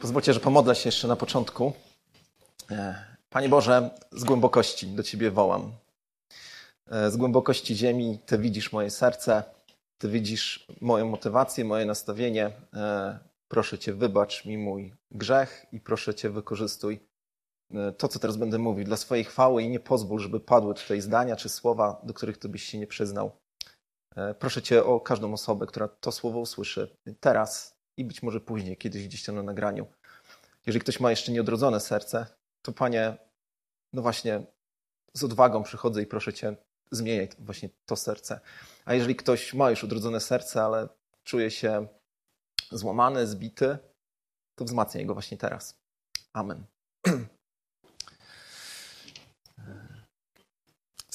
[0.00, 1.72] Pozwólcie, że pomodlę się jeszcze na początku.
[2.70, 5.72] E, Panie Boże, z głębokości do Ciebie wołam.
[6.90, 9.42] E, z głębokości ziemi Ty widzisz moje serce,
[9.98, 12.50] Ty widzisz moją motywację, moje nastawienie.
[12.74, 17.08] E, proszę Cię, wybacz mi mój grzech i proszę Cię, wykorzystuj
[17.98, 21.36] to, co teraz będę mówił, dla swojej chwały i nie pozwól, żeby padły tutaj zdania
[21.36, 23.30] czy słowa, do których Ty byś się nie przyznał.
[24.38, 29.08] Proszę Cię o każdą osobę, która to słowo usłyszy teraz i być może później, kiedyś
[29.08, 29.86] gdzieś tam na nagraniu.
[30.66, 32.26] Jeżeli ktoś ma jeszcze nieodrodzone serce,
[32.62, 33.16] to Panie,
[33.92, 34.42] no właśnie
[35.14, 36.56] z odwagą przychodzę i proszę Cię,
[36.90, 38.40] zmieniaj właśnie to serce.
[38.84, 40.88] A jeżeli ktoś ma już odrodzone serce, ale
[41.24, 41.86] czuje się
[42.70, 43.78] złamany, zbity,
[44.54, 45.78] to wzmacniaj go właśnie teraz.
[46.32, 46.64] Amen.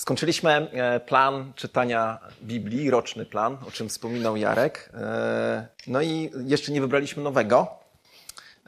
[0.04, 4.90] Skończyliśmy e, plan czytania Biblii, roczny plan, o czym wspominał Jarek.
[4.94, 7.68] E, no i jeszcze nie wybraliśmy nowego.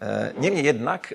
[0.01, 1.13] E, niemniej jednak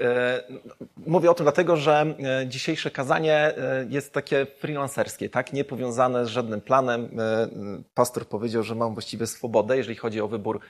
[1.07, 2.07] mówię o tym dlatego, że
[2.47, 3.55] dzisiejsze kazanie
[3.89, 5.53] jest takie freelancerskie, tak?
[5.53, 7.09] nie powiązane z żadnym planem.
[7.95, 10.61] Pastor powiedział, że mam właściwie swobodę, jeżeli chodzi o wybór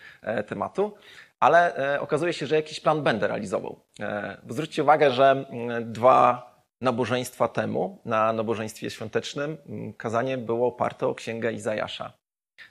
[0.46, 0.94] tematu,
[1.40, 3.80] ale okazuje się, że jakiś plan będę realizował.
[4.42, 5.44] Bo zwróćcie uwagę, że
[5.80, 6.49] dwa
[6.80, 12.12] nabożeństwa temu, na nabożeństwie świątecznym, mm, kazanie było oparte o Księgę Izajasza.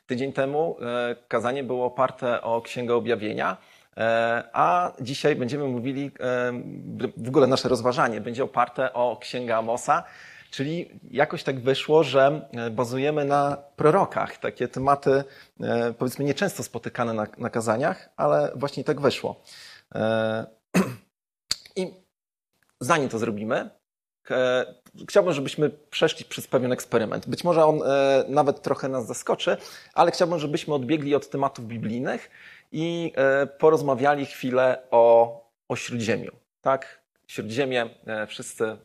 [0.08, 3.58] Tydzień temu e, kazanie było oparte o Księgę Objawienia,
[3.98, 6.52] e, a dzisiaj będziemy mówili, e,
[7.18, 10.04] w ogóle nasze rozważanie będzie oparte o Księgę Amosa,
[10.52, 14.38] czyli jakoś tak wyszło, że bazujemy na prorokach.
[14.38, 15.24] Takie tematy,
[15.98, 19.42] powiedzmy, nieczęsto spotykane na, na kazaniach, ale właśnie tak wyszło.
[21.76, 21.94] I
[22.80, 23.70] zanim to zrobimy,
[25.10, 27.30] chciałbym, żebyśmy przeszli przez pewien eksperyment.
[27.30, 29.58] Być może on e, nawet trochę nas zaskoczy,
[29.94, 32.30] ale chciałbym, żebyśmy odbiegli od tematów biblijnych
[32.72, 35.36] i e, porozmawiali chwilę o,
[35.68, 36.32] o Śródziemiu.
[36.62, 37.00] Tak?
[37.28, 37.90] Śródziemie
[38.28, 38.78] wszyscy,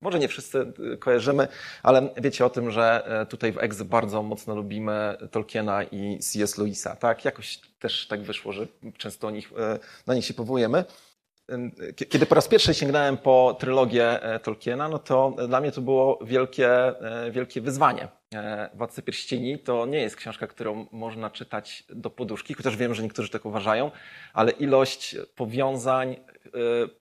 [0.00, 1.48] może nie wszyscy kojarzymy,
[1.82, 6.58] ale wiecie o tym, że tutaj w Egzy bardzo mocno lubimy Tolkiena i C.S.
[6.58, 6.96] Lewisa.
[6.96, 7.24] Tak?
[7.24, 8.66] Jakoś też tak wyszło, że
[8.98, 9.50] często nich,
[10.06, 10.84] na nich się powołujemy.
[12.08, 16.18] Kiedy po raz pierwszy sięgnąłem po trylogię e, Tolkiena, no to dla mnie to było
[16.22, 18.08] wielkie, e, wielkie wyzwanie.
[18.34, 23.02] E, Władcy Pierścieni to nie jest książka, którą można czytać do poduszki, chociaż wiem, że
[23.02, 23.90] niektórzy tak uważają,
[24.32, 26.16] ale ilość powiązań,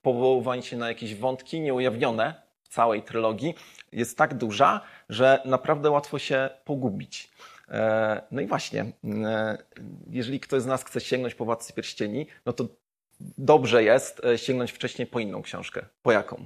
[0.01, 2.33] powoływań się na jakieś wątki nieujawnione
[2.63, 3.55] w całej trylogii
[3.91, 7.29] jest tak duża, że naprawdę łatwo się pogubić.
[8.31, 8.85] No i właśnie,
[10.09, 12.67] jeżeli ktoś z nas chce sięgnąć po Władcy Pierścieni, no to
[13.19, 15.85] dobrze jest e, sięgnąć wcześniej po inną książkę.
[16.01, 16.45] Po jaką?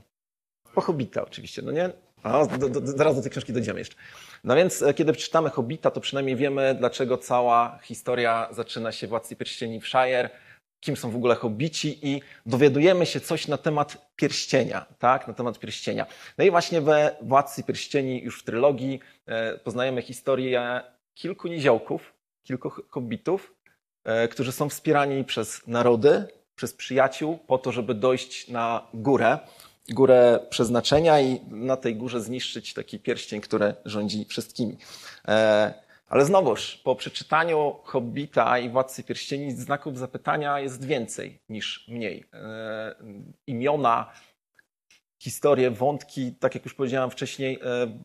[0.74, 1.90] Po Hobbita oczywiście, no nie?
[2.24, 3.96] A, do, do, zaraz do tej książki dojdziemy jeszcze.
[4.44, 9.36] No więc, e, kiedy przeczytamy Hobbita, to przynajmniej wiemy, dlaczego cała historia zaczyna się Władcy
[9.36, 10.30] Pierścieni w Shire,
[10.80, 15.28] kim są w ogóle hobbici i dowiadujemy się coś na temat pierścienia, tak?
[15.28, 16.06] Na temat pierścienia.
[16.38, 20.82] No i właśnie we Władcy Pierścieni już w trylogii e, poznajemy historię
[21.14, 23.56] kilku niziołków, kilku hobbitów,
[24.32, 26.28] którzy są wspierani przez narody,
[26.62, 29.40] przez przyjaciół po to, żeby dojść na górę,
[29.90, 34.78] górę przeznaczenia i na tej górze zniszczyć taki pierścień, który rządzi wszystkimi.
[35.28, 35.74] E,
[36.08, 42.26] ale znowuż, po przeczytaniu Hobbita i Władcy Pierścieni znaków zapytania jest więcej niż mniej.
[42.34, 42.96] E,
[43.48, 44.12] imiona,
[45.20, 48.00] historie, wątki, tak jak już powiedziałem wcześniej, e,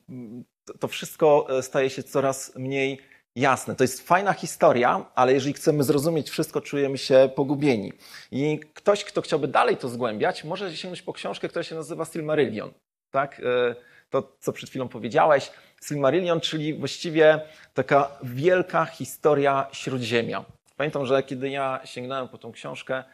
[0.80, 2.98] to wszystko staje się coraz mniej
[3.36, 7.92] Jasne, to jest fajna historia, ale jeżeli chcemy zrozumieć wszystko, czujemy się pogubieni.
[8.30, 12.72] I ktoś, kto chciałby dalej to zgłębiać, może sięgnąć po książkę, która się nazywa Silmarillion.
[13.10, 13.40] Tak?
[13.40, 13.74] E,
[14.10, 15.50] to, co przed chwilą powiedziałeś.
[15.84, 17.40] Silmarillion, czyli właściwie
[17.74, 20.44] taka wielka historia Śródziemia.
[20.76, 23.04] Pamiętam, że kiedy ja sięgnąłem po tą książkę,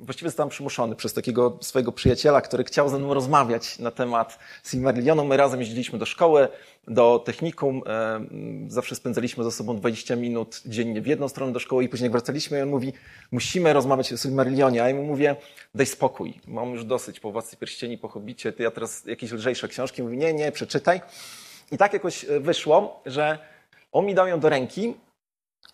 [0.00, 5.24] właściwie zostałem przymuszony przez takiego swojego przyjaciela, który chciał ze mną rozmawiać na temat Silmarillionu.
[5.24, 6.48] My razem jeździliśmy do szkoły,
[6.88, 7.82] do technikum.
[7.86, 8.20] E,
[8.68, 12.12] zawsze spędzaliśmy ze sobą 20 minut dziennie w jedną stronę do szkoły i później jak
[12.12, 12.92] wracaliśmy i on mówi,
[13.30, 14.82] musimy rozmawiać o Silmarillionie.
[14.82, 15.36] A ja mu mówię,
[15.74, 18.22] daj spokój, mam już dosyć po Władcy Pierścieni, po
[18.56, 20.02] ty ja teraz jakieś lżejsze książki.
[20.02, 21.00] Mówi, nie, nie, przeczytaj.
[21.72, 23.38] I tak jakoś e, wyszło, że
[23.92, 24.94] on mi dał ją do ręki,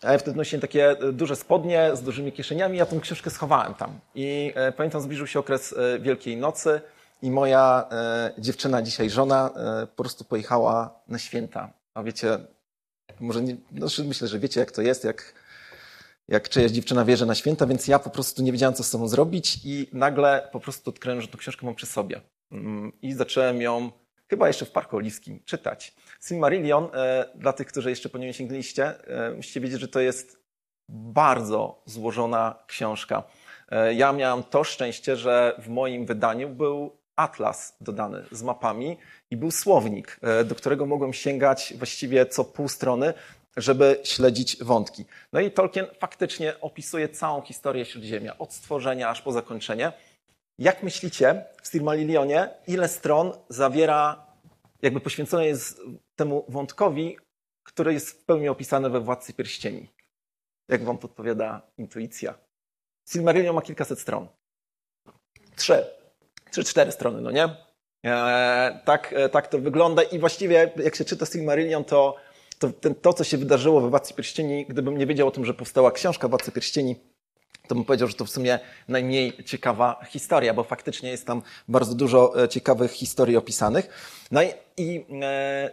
[0.01, 3.73] a ja wtedy nosiłem takie e, duże spodnie z dużymi kieszeniami, ja tą książkę schowałem
[3.73, 3.99] tam.
[4.15, 6.81] I e, pamiętam, zbliżył się okres e, Wielkiej Nocy
[7.21, 7.89] i moja
[8.37, 9.49] dziewczyna, dzisiaj żona,
[9.95, 11.73] po prostu pojechała na święta.
[11.93, 12.37] A wiecie,
[13.19, 15.33] może nie, no, myślę, że wiecie jak to jest, jak,
[16.27, 19.07] jak czyjaś dziewczyna wierzy na święta, więc ja po prostu nie wiedziałem, co z sobą
[19.07, 22.21] zrobić i nagle po prostu odkryłem, że tą książkę mam przy sobie.
[22.51, 23.91] Mm, I zacząłem ją
[24.29, 25.93] chyba jeszcze w Parku Oliskim, czytać.
[26.25, 30.39] Silmarillion, e, dla tych, którzy jeszcze po nim sięgnęliście, e, musicie wiedzieć, że to jest
[30.89, 33.23] bardzo złożona książka.
[33.69, 38.97] E, ja miałem to szczęście, że w moim wydaniu był atlas dodany z mapami
[39.31, 43.13] i był słownik, do którego mogłem sięgać właściwie co pół strony,
[43.57, 45.05] żeby śledzić wątki.
[45.33, 49.91] No i Tolkien faktycznie opisuje całą historię Śródziemia, od stworzenia aż po zakończenie.
[50.59, 54.25] Jak myślicie w Silmarillionie, ile stron zawiera,
[54.85, 55.81] jakby poświęcone jest
[56.15, 57.17] temu wątkowi,
[57.63, 59.87] który jest w pełni opisany we Władcy Pierścieni?
[60.67, 62.33] Jak wam podpowiada intuicja?
[63.09, 64.27] Silmarillion ma kilkaset stron.
[65.55, 65.85] Trzy.
[66.51, 67.55] Trzy, cztery strony, no nie?
[68.03, 72.15] Eee, tak, e, tak to wygląda i właściwie jak się czyta Silmarillion, to
[72.59, 75.53] to, ten, to co się wydarzyło we Władcy Pierścieni, gdybym nie wiedział o tym, że
[75.53, 76.95] powstała książka Władcy Pierścieni,
[77.67, 81.95] to bym powiedział, że to w sumie najmniej ciekawa historia, bo faktycznie jest tam bardzo
[81.95, 83.89] dużo e, ciekawych historii opisanych.
[84.31, 84.47] No i,
[84.77, 85.69] i e,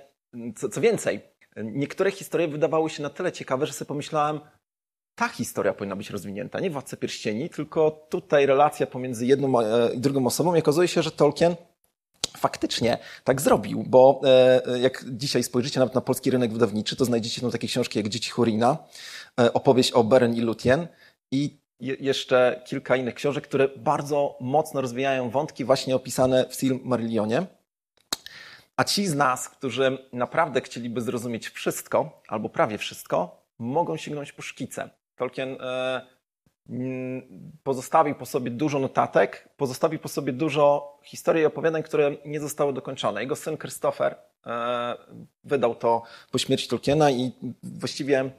[0.57, 1.21] co, co więcej,
[1.57, 4.41] niektóre historie wydawały się na tyle ciekawe, że sobie pomyślałem,
[5.15, 9.53] ta historia powinna być rozwinięta, nie Władca Pierścieni, tylko tutaj relacja pomiędzy jedną
[9.95, 10.55] i drugą osobą.
[10.55, 11.57] I okazuje się, że Tolkien
[12.37, 17.41] faktycznie tak zrobił, bo e, jak dzisiaj spojrzycie nawet na polski rynek wydawniczy, to znajdziecie
[17.41, 18.79] tam takie książki jak Dzieci Hurina,
[19.41, 20.87] e, opowieść o Beren i Lutien
[21.31, 27.47] i jeszcze kilka innych książek, które bardzo mocno rozwijają wątki właśnie opisane w Silmarillionie.
[28.77, 34.43] A ci z nas, którzy naprawdę chcieliby zrozumieć wszystko, albo prawie wszystko, mogą sięgnąć po
[34.43, 34.91] szkice.
[35.17, 36.07] Tolkien e,
[37.63, 42.73] pozostawił po sobie dużo notatek, pozostawił po sobie dużo historii i opowiadań, które nie zostały
[42.73, 43.21] dokończone.
[43.21, 44.95] Jego syn Christopher e,
[45.45, 47.33] wydał to po śmierci Tolkiena i
[47.63, 48.31] właściwie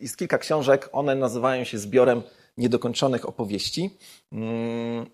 [0.00, 2.22] jest kilka książek, one nazywają się zbiorem
[2.58, 3.90] niedokończonych opowieści.
[4.32, 5.06] Mm,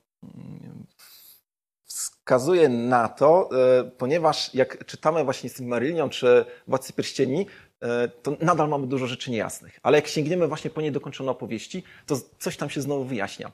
[2.24, 3.50] wskazuje na to,
[3.80, 7.46] e, ponieważ jak czytamy właśnie Silmarillion czy Władcy Pierścieni,
[7.80, 9.80] e, to nadal mamy dużo rzeczy niejasnych.
[9.82, 13.52] Ale jak sięgniemy właśnie po niedokończone opowieści, to coś tam się znowu wyjaśnia.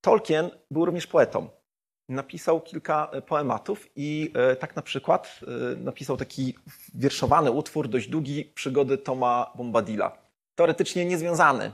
[0.00, 1.48] Tolkien był również poetą.
[2.08, 5.40] Napisał kilka e, poematów i tak na przykład
[5.76, 6.54] napisał taki
[6.94, 10.25] wierszowany utwór, dość długi, przygody Toma Bombadila.
[10.56, 11.72] Teoretycznie niezwiązany,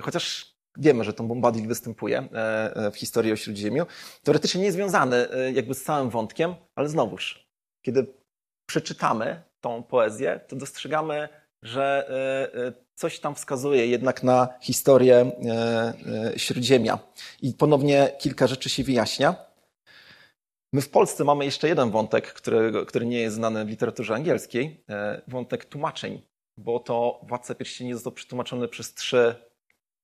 [0.00, 3.86] chociaż wiemy, że Tom Bombadil występuje e, e, w historii o Śródziemiu,
[4.22, 7.48] teoretycznie niezwiązany e, jakby z całym wątkiem, ale znowuż,
[7.82, 8.06] kiedy
[8.66, 11.28] przeczytamy tą poezję, to dostrzegamy,
[11.62, 12.10] że
[12.94, 15.32] coś tam wskazuje jednak na historię
[16.36, 16.98] Śródziemia.
[17.42, 19.34] I ponownie kilka rzeczy się wyjaśnia.
[20.72, 24.84] My w Polsce mamy jeszcze jeden wątek, który, który nie jest znany w literaturze angielskiej,
[25.28, 26.22] wątek tłumaczeń,
[26.64, 29.34] bo to Władca Pierścieni został przetłumaczony przez trzy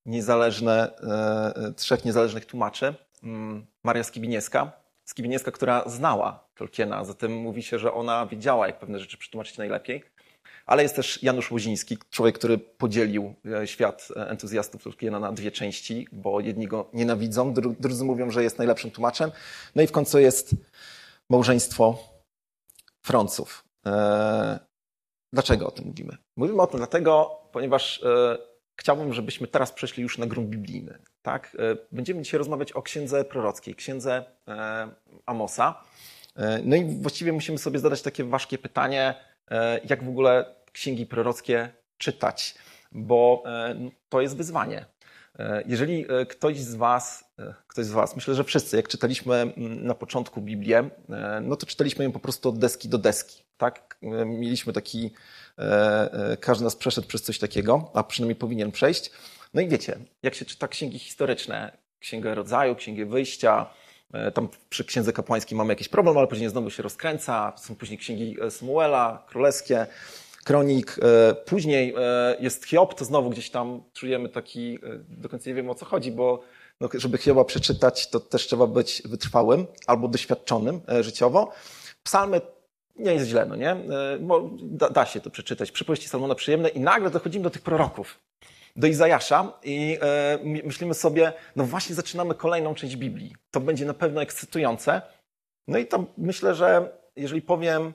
[0.07, 2.95] niezależne, e, e, trzech niezależnych tłumaczy.
[3.23, 4.73] Mm, Maria Skibiniewska,
[5.05, 10.05] Skibiniewska, która znała Tolkiena, zatem mówi się, że ona wiedziała, jak pewne rzeczy przetłumaczyć najlepiej.
[10.67, 16.07] Ale jest też Janusz Łoziński, człowiek, który podzielił e, świat entuzjastów Tolkiena na dwie części,
[16.13, 19.31] bo jedni go nienawidzą, drudzy mówią, że jest najlepszym tłumaczem.
[19.75, 20.55] No i w końcu jest
[21.31, 21.99] małżeństwo
[23.03, 23.65] Franców.
[25.33, 26.17] Dlaczego o tym mówimy?
[26.37, 28.03] Mówimy o tym dlatego, ponieważ
[28.79, 30.99] chciałbym, żebyśmy teraz przeszli już na grunt biblijny.
[31.23, 31.57] Tak?
[31.59, 34.89] E, będziemy dzisiaj rozmawiać o księdze prorockiej, księdze e,
[35.27, 35.83] Amosa.
[36.37, 39.15] E, no i właściwie musimy sobie zadać takie ważkie pytanie,
[39.89, 42.55] jak w ogóle księgi prorockie czytać,
[42.93, 43.43] bo
[44.09, 44.87] to jest wyzwanie.
[45.67, 47.28] Jeżeli ktoś z Was,
[47.67, 50.91] ktoś z Was, myślę, że wszyscy, jak czytaliśmy na początku Biblię,
[51.43, 53.43] no to czytaliśmy ją po prostu od deski do deski.
[53.57, 53.99] Tak?
[54.27, 55.11] Mieliśmy taki
[55.59, 59.11] E, e, każdy nas przeszedł przez coś takiego, a przynajmniej powinien przejść.
[59.55, 63.67] No i wiecie, jak się czyta księgi historyczne, Księgę Rodzaju, Księgę Wyjścia,
[64.13, 67.53] e, tam przy księdze kapłańskiej mamy jakiś problem, ale później znowu się rozkręca.
[67.57, 69.87] Są później księgi Samuela, królewskie,
[70.45, 70.97] kronik.
[71.47, 71.95] Później
[72.41, 74.79] jest Hiob, to znowu gdzieś tam czujemy taki,
[75.09, 76.43] do końca nie wiemy o co chodzi, bo
[76.81, 81.53] no, żeby Hioba przeczytać, to też trzeba być wytrwałym albo doświadczonym życiowo.
[82.03, 82.41] Psalmy
[82.99, 83.71] nie jest źle, no nie?
[83.71, 83.79] E,
[84.63, 85.73] da, da się to przeczytać.
[85.73, 88.19] Przypowieści Salmona przyjemne i nagle dochodzimy do tych proroków,
[88.77, 93.35] do Izajasza i e, myślimy sobie, no właśnie zaczynamy kolejną część Biblii.
[93.51, 95.03] To będzie na pewno ekscytujące.
[95.69, 97.93] No i to myślę, że jeżeli powiem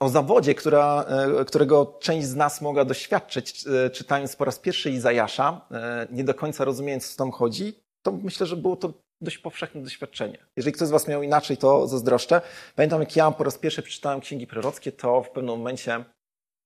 [0.00, 1.04] o zawodzie, która,
[1.40, 6.24] e, którego część z nas mogła doświadczyć, e, czytając po raz pierwszy Izajasza, e, nie
[6.24, 10.38] do końca rozumiejąc, co tam chodzi, to myślę, że było to dość powszechne doświadczenie.
[10.56, 12.40] Jeżeli ktoś z Was miał inaczej, to zazdroszczę.
[12.76, 16.04] Pamiętam, jak ja po raz pierwszy przeczytałem księgi prorockie, to w pewnym momencie,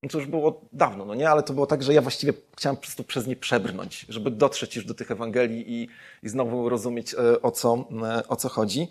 [0.02, 2.76] no to już było dawno, no nie, ale to było tak, że ja właściwie chciałem
[2.76, 5.88] po prostu przez nie przebrnąć, żeby dotrzeć już do tych Ewangelii i,
[6.22, 8.88] i znowu rozumieć, e, o co, e, o co chodzi.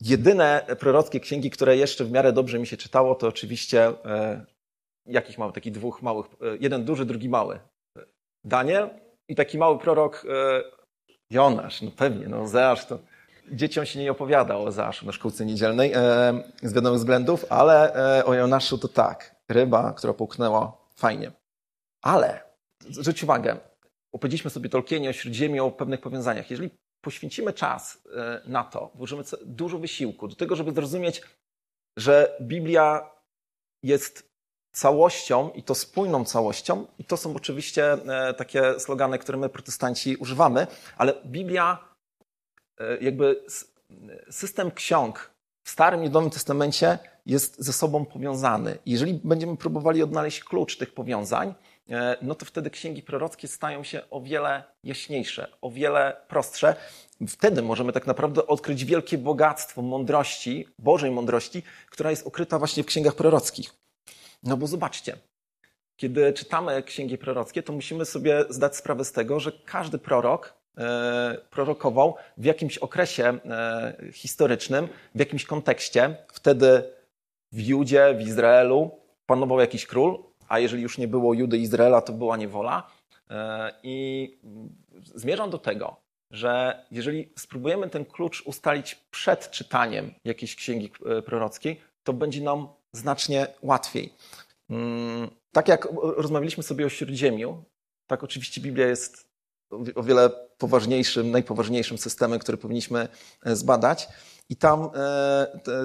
[0.00, 4.46] Jedyne prorockie księgi, które jeszcze w miarę dobrze mi się czytało, to oczywiście e,
[5.06, 5.52] jakich mamy?
[5.52, 6.26] Takich dwóch małych,
[6.60, 7.60] jeden duży, drugi mały.
[8.44, 8.90] Daniel
[9.28, 10.26] i taki mały prorok
[11.30, 12.98] Jonasz, no pewnie, no Ozeasz to...
[13.52, 15.98] Dzieciom się nie opowiada o Ozeaszu na szkółce niedzielnej e,
[16.62, 19.36] z wiadomych względów, ale e, o Jonaszu to tak.
[19.48, 21.32] Ryba, która połknęła, fajnie.
[22.02, 22.40] Ale
[22.90, 23.56] zwróć uwagę,
[24.12, 26.50] opowiedzieliśmy sobie Tolkienie o Śródziemiu, o pewnych powiązaniach.
[26.50, 31.22] Jeżeli poświęcimy czas e, na to, włożymy dużo wysiłku do tego, żeby zrozumieć,
[31.98, 33.10] że Biblia
[33.82, 34.35] jest
[34.76, 40.16] całością i to spójną całością, i to są oczywiście e, takie slogany, które my protestanci
[40.16, 40.66] używamy,
[40.96, 41.78] ale Biblia,
[42.78, 43.44] e, jakby
[44.30, 45.30] system ksiąg
[45.64, 48.78] w Starym i Nowym Testamencie jest ze sobą powiązany.
[48.86, 51.54] Jeżeli będziemy próbowali odnaleźć klucz tych powiązań,
[51.90, 56.76] E, no to wtedy księgi prorockie stają się o wiele jaśniejsze, o wiele prostsze.
[57.28, 62.86] Wtedy możemy tak naprawdę odkryć wielkie bogactwo mądrości, Bożej mądrości, która jest ukryta właśnie w
[62.86, 63.85] księgach prorockich.
[64.46, 65.16] No bo zobaczcie,
[65.96, 71.38] kiedy czytamy księgi prorockie, to musimy sobie zdać sprawę z tego, że każdy prorok e,
[71.50, 76.16] prorokował w jakimś okresie e, historycznym, w jakimś kontekście.
[76.32, 76.82] Wtedy
[77.52, 78.90] w Judzie, w Izraelu
[79.26, 82.90] panował jakiś król, a jeżeli już nie było Judy Izraela, to była niewola.
[83.30, 84.38] E, I
[85.14, 85.96] zmierzam do tego,
[86.30, 90.90] że jeżeli spróbujemy ten klucz ustalić przed czytaniem jakiejś księgi
[91.24, 94.14] prorockiej, to będzie nam znacznie łatwiej.
[94.70, 97.64] Mm, tak jak rozmawialiśmy sobie o Śródziemiu,
[98.06, 99.26] tak oczywiście Biblia jest
[99.94, 103.08] o wiele poważniejszym, najpoważniejszym systemem, który powinniśmy
[103.44, 104.08] e, zbadać.
[104.48, 104.90] I tam,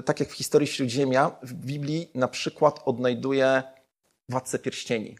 [0.05, 3.63] tak jak w historii Śródziemia, w Biblii na przykład odnajduje
[4.29, 5.15] Władcę Pierścieni.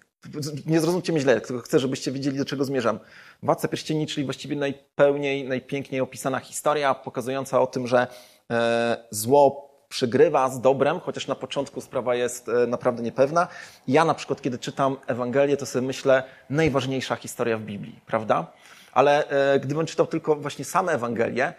[0.65, 2.99] Nie zrozumcie mnie źle, tylko chcę, żebyście wiedzieli, do czego zmierzam.
[3.43, 8.07] Władca Pierścieni, czyli właściwie najpełniej, najpiękniej opisana historia, pokazująca o tym, że
[8.51, 13.47] e, zło przegrywa z dobrem, chociaż na początku sprawa jest e, naprawdę niepewna.
[13.87, 18.51] Ja na przykład, kiedy czytam Ewangelię, to sobie myślę, najważniejsza historia w Biblii, prawda?
[18.93, 21.53] Ale e, gdybym czytał tylko właśnie same Ewangelie,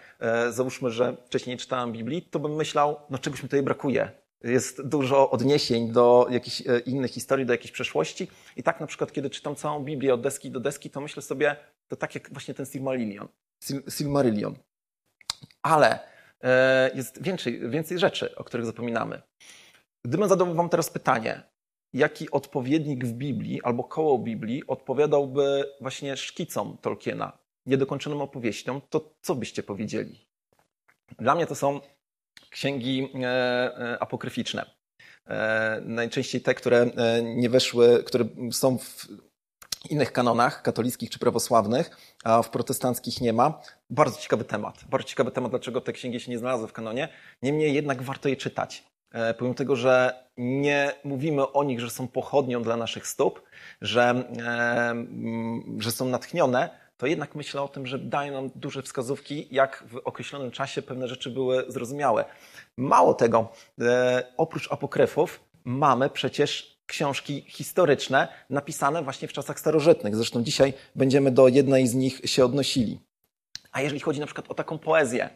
[0.51, 4.87] załóżmy, że wcześniej nie czytałem Biblii, to bym myślał, no czegoś mi tutaj brakuje jest
[4.89, 8.29] dużo odniesień do jakichś e, innych historii, do jakiejś przeszłości.
[8.57, 11.57] I tak na przykład, kiedy czytam całą Biblię od deski do deski, to myślę sobie,
[11.89, 13.29] to tak jak właśnie ten Silmarillion.
[13.89, 14.55] Silmarillion.
[15.63, 16.12] Ale e,
[16.95, 19.23] jest więcej, więcej rzeczy, o których zapominamy.
[20.05, 21.43] Gdybym zadał wam teraz pytanie,
[21.93, 29.35] jaki odpowiednik w Biblii albo koło Biblii odpowiadałby właśnie szkicom Tolkiena, niedokończonym opowieściom, to co
[29.35, 30.27] byście powiedzieli?
[31.19, 31.81] Dla mnie to są
[32.51, 34.71] księgi e, e, apokryficzne.
[35.27, 36.91] E, najczęściej te, które
[37.23, 39.09] nie weszły, które są w
[39.91, 43.61] innych kanonach katolickich czy prawosławnych, a w protestanckich nie ma.
[43.91, 44.85] Bardzo ciekawy temat.
[44.91, 47.09] Bardzo ciekawy temat, dlaczego te księgi się nie znalazły w kanonie.
[47.43, 48.85] Niemniej jednak warto je czytać.
[49.39, 53.43] Pomimo tego, że nie mówimy o nich, że są pochodnią dla naszych stóp,
[53.81, 54.25] że,
[55.79, 59.97] że są natchnione, to jednak myślę o tym, że dają nam duże wskazówki, jak w
[59.97, 62.25] określonym czasie pewne rzeczy były zrozumiałe.
[62.77, 63.49] Mało tego,
[63.81, 70.17] e, oprócz apokryfów mamy przecież książki historyczne napisane właśnie w czasach starożytnych.
[70.17, 73.01] Zresztą dzisiaj będziemy do jednej z nich się odnosili.
[73.73, 75.31] A jeżeli chodzi na przykład o taką poezję,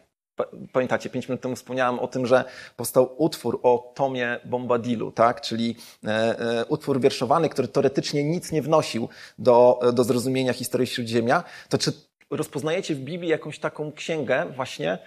[0.72, 2.44] Pamiętacie, pięć minut temu wspomniałem o tym, że
[2.76, 5.40] powstał utwór o Tomie Bombadilu, tak?
[5.40, 9.08] czyli e, e, utwór wierszowany, który teoretycznie nic nie wnosił
[9.38, 11.44] do, do zrozumienia historii Śródziemia.
[11.68, 11.92] To czy
[12.30, 14.98] rozpoznajecie w Biblii jakąś taką księgę właśnie,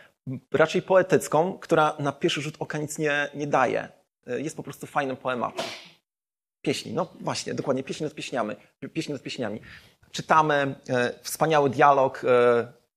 [0.51, 3.89] raczej poetycką, która na pierwszy rzut oka nic nie, nie daje?
[4.27, 5.65] E, jest po prostu fajnym poematem.
[6.61, 8.55] Pieśni, no właśnie, dokładnie, pieśni nad pieśniami.
[8.93, 9.61] Pieśni nad pieśniami.
[10.11, 10.75] Czytamy
[11.23, 12.23] wspaniały dialog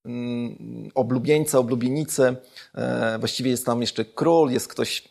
[0.04, 2.36] Mm, oblubieńca, oblubienicy.
[2.74, 5.08] E, właściwie jest tam jeszcze król, jest ktoś,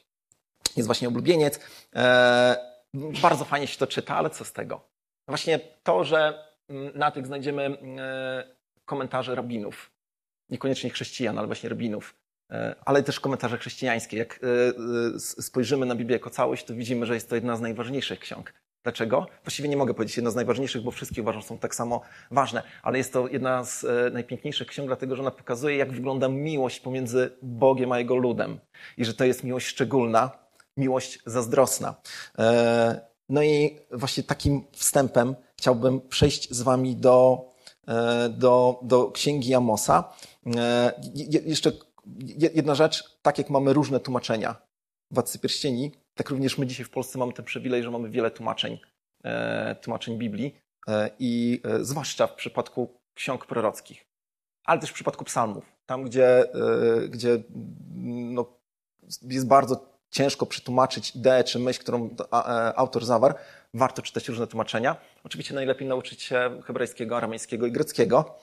[0.77, 1.59] jest właśnie oblubieniec.
[1.95, 2.55] E,
[3.21, 4.81] bardzo fajnie się to czyta, ale co z tego?
[5.27, 8.55] Właśnie to, że mm, na tych znajdziemy e,
[8.85, 9.91] komentarze rabinów.
[10.49, 12.15] Niekoniecznie chrześcijan, ale właśnie rabinów.
[12.85, 14.17] Ale też komentarze chrześcijańskie.
[14.17, 14.39] Jak
[15.17, 18.53] spojrzymy na Biblię jako całość, to widzimy, że jest to jedna z najważniejszych ksiąg.
[18.83, 19.27] Dlaczego?
[19.43, 22.97] Właściwie nie mogę powiedzieć jedna z najważniejszych, bo wszystkie uważam są tak samo ważne, ale
[22.97, 27.31] jest to jedna z e, najpiękniejszych ksiąg, dlatego że ona pokazuje, jak wygląda miłość pomiędzy
[27.41, 28.59] Bogiem a Jego ludem.
[28.97, 30.31] I że to jest miłość szczególna,
[30.77, 31.95] miłość zazdrosna.
[32.39, 37.45] E, no i właśnie takim wstępem chciałbym przejść z Wami do,
[37.87, 40.13] e, do, do księgi Amosa.
[41.45, 41.71] Jeszcze
[42.53, 44.55] jedna rzecz, tak jak mamy różne tłumaczenia
[45.11, 48.79] Władcy Pierścieni, tak również my dzisiaj w Polsce mamy ten przywilej, że mamy wiele tłumaczeń,
[49.23, 50.55] e, tłumaczeń Biblii
[50.87, 54.05] e, i e, zwłaszcza w przypadku ksiąg prorockich,
[54.65, 56.45] ale też w przypadku psalmów, tam gdzie,
[57.09, 57.43] gdzie
[57.95, 58.45] no,
[59.21, 62.09] jest bardzo ciężko przetłumaczyć ideę czy myśl, którą
[62.75, 63.35] autor zawarł,
[63.73, 64.95] warto czytać różne tłumaczenia.
[65.23, 68.35] Oczywiście najlepiej nauczyć się hebrajskiego, aramejskiego i greckiego.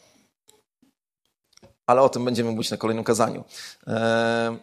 [1.89, 3.45] Ale o tym będziemy mówić na kolejnym kazaniu.
[3.87, 4.59] E,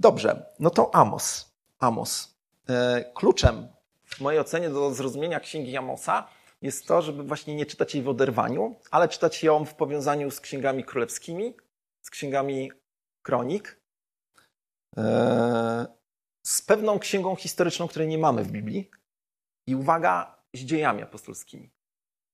[0.00, 1.52] dobrze, no to Amos.
[1.78, 2.34] Amos.
[2.68, 3.68] E, kluczem
[4.04, 6.28] w mojej ocenie do zrozumienia księgi Amosa
[6.62, 10.40] jest to, żeby właśnie nie czytać jej w oderwaniu, ale czytać ją w powiązaniu z
[10.40, 11.54] księgami królewskimi,
[12.02, 12.72] z księgami
[13.22, 13.80] kronik,
[14.96, 15.86] e,
[16.42, 18.90] z pewną księgą historyczną, której nie mamy w Biblii
[19.66, 21.70] i uwaga, z dziejami apostolskimi.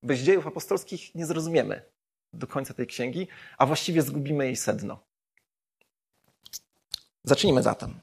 [0.03, 1.96] Bez dziejów apostolskich nie zrozumiemy
[2.39, 3.29] do końca tej księgi,
[3.59, 4.99] a właściwie zgubimy jej sedno.
[7.25, 7.95] Zacznijmy zatem.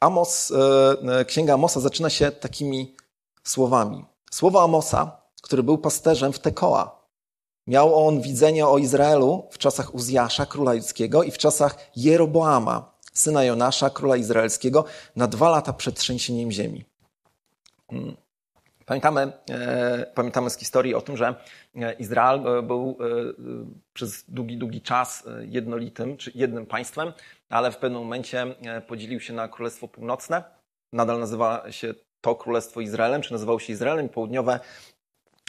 [0.00, 2.96] Amos, e, e, księga Amosa zaczyna się takimi
[3.44, 4.04] słowami.
[4.30, 6.98] Słowa Amosa, który był pasterzem w Tekoa.
[7.66, 13.44] Miał on widzenie o Izraelu w czasach Uzjasza, króla judzkiego, i w czasach Jeroboama, syna
[13.44, 14.84] Jonasza, króla izraelskiego,
[15.16, 16.84] na dwa lata przed trzęsieniem ziemi.
[18.88, 21.34] Pamiętamy, e, pamiętamy z historii o tym, że
[21.98, 22.98] Izrael był
[23.92, 27.12] przez długi, długi czas jednolitym, czy jednym państwem,
[27.48, 28.46] ale w pewnym momencie
[28.86, 30.44] podzielił się na Królestwo Północne.
[30.92, 34.60] Nadal nazywa się to Królestwo Izraelem, czy nazywało się Izraelem, południowe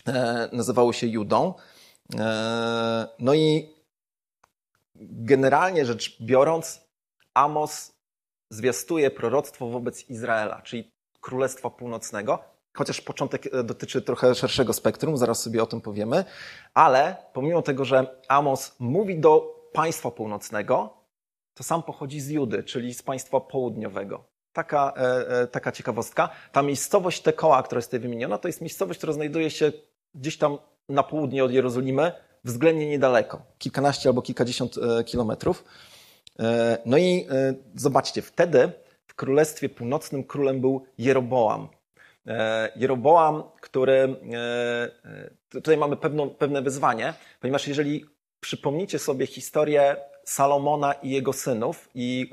[0.07, 1.53] e, nazywało się Judą.
[2.19, 3.73] E, no i
[4.95, 6.89] generalnie rzecz biorąc,
[7.33, 7.91] Amos
[8.51, 10.91] zwiastuje proroctwo wobec Izraela, czyli
[11.21, 16.25] Królestwa Północnego, chociaż początek e, dotyczy trochę szerszego spektrum, zaraz sobie o tym powiemy,
[16.73, 20.97] ale pomimo tego, że Amos mówi do państwa północnego,
[21.53, 24.23] to sam pochodzi z Judy, czyli z państwa południowego.
[24.53, 26.29] Taka, e, e, taka ciekawostka.
[26.51, 29.71] Ta miejscowość Tekoa, która jest tutaj wymieniona, to jest miejscowość, która znajduje się
[30.15, 30.57] gdzieś tam
[30.89, 32.11] na południe od Jerozolimy,
[32.43, 35.63] względnie niedaleko, kilkanaście albo kilkadziesiąt kilometrów.
[36.85, 37.27] No i
[37.75, 38.71] zobaczcie, wtedy
[39.07, 41.67] w Królestwie Północnym królem był Jeroboam.
[42.75, 44.15] Jeroboam, który.
[45.49, 48.05] Tutaj mamy pewną, pewne wyzwanie, ponieważ jeżeli
[48.39, 52.29] przypomnicie sobie historię Salomona i jego synów i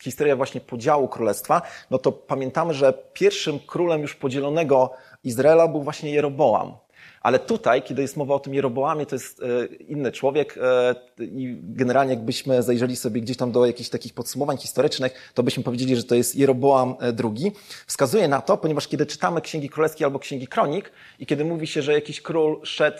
[0.00, 4.92] historia właśnie podziału królestwa, no to pamiętamy, że pierwszym królem już podzielonego
[5.24, 6.76] Izraela był właśnie Jeroboam.
[7.24, 11.56] Ale tutaj, kiedy jest mowa o tym Jeroboamie, to jest e, inny człowiek e, i
[11.62, 16.04] generalnie jakbyśmy zajrzeli sobie gdzieś tam do jakichś takich podsumowań historycznych, to byśmy powiedzieli, że
[16.04, 17.46] to jest Jeroboam II.
[17.46, 17.50] E,
[17.86, 21.82] Wskazuje na to, ponieważ kiedy czytamy Księgi Królewskie albo Księgi Kronik i kiedy mówi się,
[21.82, 22.98] że jakiś król szedł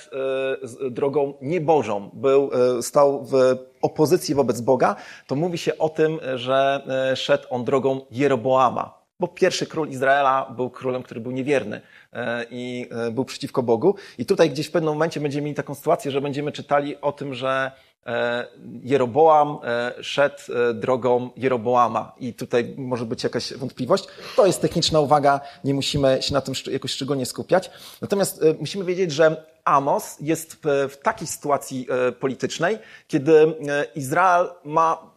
[0.91, 2.51] drogą niebożą, był,
[2.83, 3.35] stał w
[3.83, 9.04] opozycji wobec Boga, to mówi się o tym, że szedł on drogą Jeroboama.
[9.21, 11.81] Bo pierwszy król Izraela był królem, który był niewierny
[12.13, 13.95] e, i e, był przeciwko Bogu.
[14.19, 17.35] I tutaj gdzieś w pewnym momencie będziemy mieli taką sytuację, że będziemy czytali o tym,
[17.35, 17.73] że
[18.07, 18.47] e,
[18.83, 19.59] Jeroboam
[20.01, 20.43] szedł
[20.75, 24.05] drogą Jeroboama i tutaj może być jakaś wątpliwość.
[24.37, 27.71] To jest techniczna uwaga, nie musimy się na tym jakoś szczególnie skupiać.
[28.01, 31.87] Natomiast musimy wiedzieć, że Amos jest w takiej sytuacji
[32.21, 33.55] politycznej, kiedy
[33.95, 35.15] Izrael ma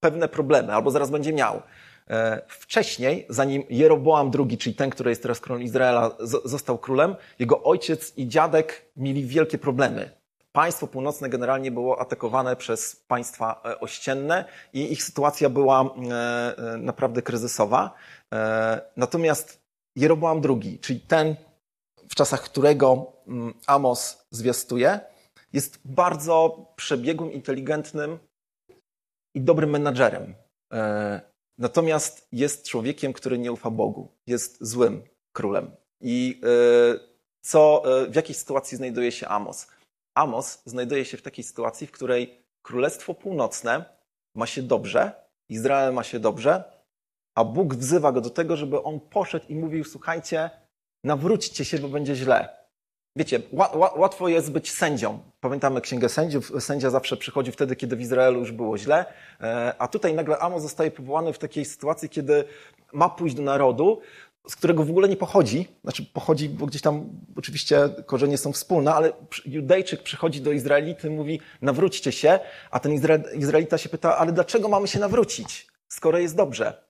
[0.00, 1.62] pewne problemy albo zaraz będzie miał.
[2.10, 7.62] E, wcześniej, zanim Jeroboam II, czyli ten, który jest teraz królem Izraela, został królem, jego
[7.62, 10.10] ojciec i dziadek mieli wielkie problemy.
[10.52, 17.22] Państwo północne generalnie było atakowane przez państwa e, ościenne i ich sytuacja była e, naprawdę
[17.22, 17.94] kryzysowa.
[18.96, 19.60] Natomiast
[19.96, 21.36] Jeroboam II, czyli ten,
[22.08, 25.00] w czasach którego mm, Amos zwiastuje,
[25.52, 28.18] jest bardzo przebiegłym, inteligentnym
[29.34, 30.34] i dobrym menadżerem.
[31.58, 35.76] Natomiast jest człowiekiem, który nie ufa Bogu, jest złym królem.
[36.00, 36.98] I e,
[37.40, 39.66] co, e, w jakiej sytuacji znajduje się Amos?
[40.14, 43.84] Amos znajduje się w takiej sytuacji, w której Królestwo Północne
[44.34, 45.12] ma się dobrze,
[45.48, 46.64] Izrael ma się dobrze,
[47.34, 50.50] a Bóg wzywa go do tego, żeby on poszedł i mówił: Słuchajcie,
[51.04, 52.65] nawróćcie się, bo będzie źle.
[53.16, 53.40] Wiecie,
[53.96, 55.18] łatwo jest być sędzią.
[55.40, 56.52] Pamiętamy Księgę Sędziów.
[56.58, 59.04] Sędzia zawsze przychodzi wtedy, kiedy w Izraelu już było źle.
[59.40, 62.44] E, a tutaj nagle Amos zostaje powołany w takiej sytuacji, kiedy
[62.92, 64.00] ma pójść do narodu,
[64.48, 65.68] z którego w ogóle nie pochodzi.
[65.82, 69.12] Znaczy pochodzi, bo gdzieś tam oczywiście korzenie są wspólne, ale
[69.46, 72.38] Judejczyk przychodzi do Izraelity, mówi nawróćcie się,
[72.70, 72.92] a ten
[73.34, 76.85] Izraelita się pyta, ale dlaczego mamy się nawrócić, skoro jest dobrze?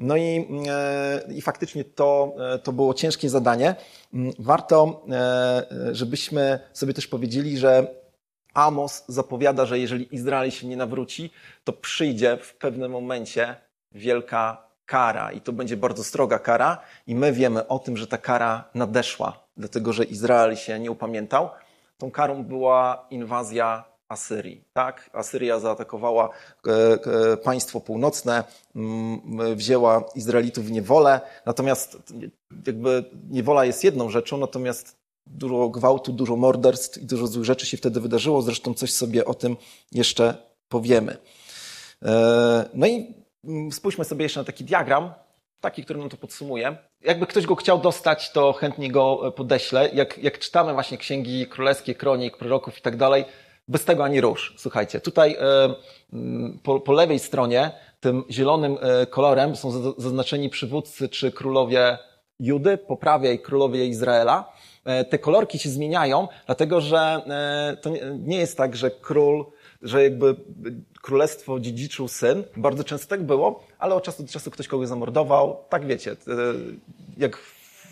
[0.00, 3.74] No i, e, i faktycznie to, e, to było ciężkie zadanie.
[4.14, 7.86] Mm, warto, e, żebyśmy sobie też powiedzieli, że
[8.54, 11.30] Amos zapowiada, że jeżeli Izrael się nie nawróci,
[11.64, 13.56] to przyjdzie w pewnym momencie
[13.92, 18.18] wielka kara i to będzie bardzo stroga kara i my wiemy o tym, że ta
[18.18, 21.50] kara nadeszła, dlatego że Izrael się nie upamiętał.
[21.98, 24.64] Tą karą była inwazja Asyrii.
[24.72, 25.10] Tak?
[25.12, 26.28] Asyria zaatakowała
[26.66, 28.44] e, e, państwo północne,
[29.54, 32.12] wzięła Izraelitów w niewolę, natomiast
[32.66, 34.96] jakby niewola jest jedną rzeczą, natomiast
[35.26, 38.42] dużo gwałtu, dużo morderstw i dużo złych rzeczy się wtedy wydarzyło.
[38.42, 39.56] Zresztą coś sobie o tym
[39.92, 40.34] jeszcze
[40.68, 41.16] powiemy.
[42.74, 45.12] No i mm, spójrzmy sobie jeszcze na taki diagram,
[45.60, 46.76] taki, który nam to podsumuje.
[47.00, 49.90] Jakby ktoś go chciał dostać, to chętnie go podeślę.
[49.92, 53.24] Jak, jak czytamy właśnie księgi królewskie, kronik, proroków i tak dalej,
[53.70, 54.54] bez tego ani rusz.
[54.56, 55.36] Słuchajcie, tutaj
[56.12, 61.98] mm, po, po lewej stronie tym zielonym e, kolorem są zaznaczeni przywódcy czy królowie
[62.40, 64.52] Judy, po prawej królowie Izraela.
[64.84, 69.46] E, te kolorki się zmieniają, dlatego że e, to nie jest tak, że król,
[69.82, 70.36] że jakby
[71.02, 72.44] królestwo dziedziczył syn.
[72.56, 75.56] Bardzo często tak było, ale od czasu do czasu ktoś kogoś zamordował.
[75.68, 76.16] Tak wiecie,
[77.18, 77.38] jak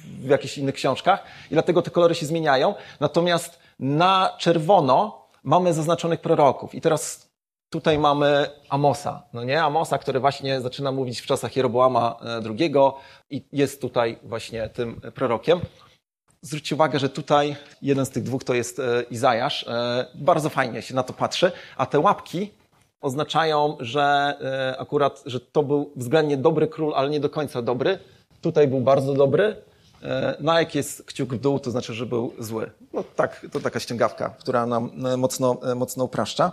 [0.04, 1.24] w jakichś innych książkach.
[1.50, 2.74] I dlatego te kolory się zmieniają.
[3.00, 6.74] Natomiast na czerwono mamy zaznaczonych proroków.
[6.74, 7.28] I teraz
[7.70, 9.62] tutaj mamy Amosa, no nie?
[9.62, 12.16] Amosa, który właśnie zaczyna mówić w czasach Jeroboama
[12.58, 12.92] II e,
[13.30, 15.60] i jest tutaj właśnie tym prorokiem.
[16.42, 19.66] Zwróćcie uwagę, że tutaj jeden z tych dwóch to jest e, Izajasz.
[19.68, 22.50] E, bardzo fajnie się na to patrzy, a te łapki
[23.00, 24.34] oznaczają, że
[24.78, 27.98] akurat, że to był względnie dobry król, ale nie do końca dobry.
[28.40, 29.56] Tutaj był bardzo dobry,
[30.40, 32.70] no jak jest kciuk w dół, to znaczy, że był zły.
[32.92, 36.52] No tak, to taka ściągawka, która nam e, mocno, e, mocno upraszcza.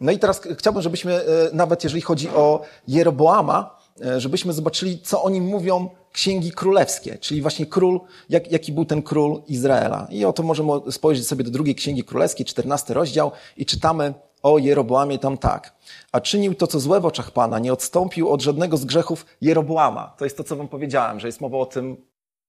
[0.00, 1.20] No i teraz chciałbym, żebyśmy,
[1.52, 3.78] nawet jeżeli chodzi o Jeroboama,
[4.16, 9.02] żebyśmy zobaczyli, co o nim mówią księgi królewskie, czyli właśnie król, jak, jaki był ten
[9.02, 10.06] król Izraela.
[10.10, 15.18] I oto możemy spojrzeć sobie do drugiej księgi królewskiej, 14 rozdział i czytamy o Jeroboamie
[15.18, 15.74] tam tak.
[16.12, 20.14] A czynił to, co złe w oczach Pana, nie odstąpił od żadnego z grzechów Jeroboama.
[20.18, 21.96] To jest to, co wam powiedziałem, że jest mowa o tym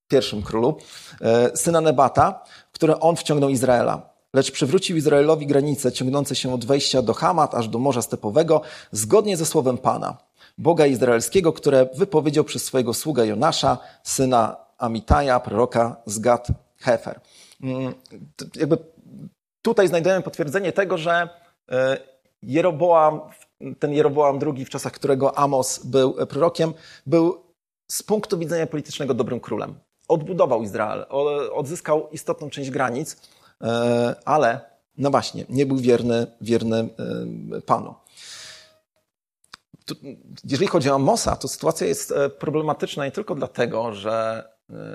[0.07, 0.77] pierwszym królu,
[1.21, 4.15] e, syna Nebata, które on wciągnął Izraela.
[4.33, 9.37] Lecz przywrócił Izraelowi granice ciągnące się od wejścia do Hamat aż do Morza Stepowego, zgodnie
[9.37, 10.17] ze słowem Pana,
[10.57, 17.19] Boga Izraelskiego, które wypowiedział przez swojego sługę Jonasza, syna Amitaja, proroka z Gad Hefer.
[17.63, 17.93] Mm,
[18.55, 18.77] jakby
[19.61, 21.29] tutaj znajdujemy potwierdzenie tego, że
[21.71, 21.97] e,
[22.43, 23.21] Jeroboam,
[23.79, 26.73] ten Jeroboam II, w czasach którego Amos był prorokiem,
[27.05, 27.43] był
[27.87, 29.75] z punktu widzenia politycznego dobrym królem
[30.07, 31.05] odbudował Izrael,
[31.53, 33.17] odzyskał istotną część granic,
[33.61, 34.61] e, ale
[34.97, 36.89] no właśnie, nie był wierny, wierny
[37.57, 37.95] e, Panu.
[40.43, 44.43] Jeżeli chodzi o Amosa, to sytuacja jest e, problematyczna nie tylko dlatego, że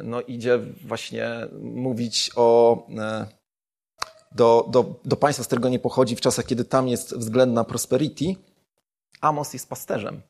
[0.05, 2.87] no, idzie właśnie mówić o,
[4.33, 8.25] do, do, do państwa, z którego nie pochodzi, w czasach, kiedy tam jest względna prosperity.
[9.21, 10.23] Amos jest pasterzem.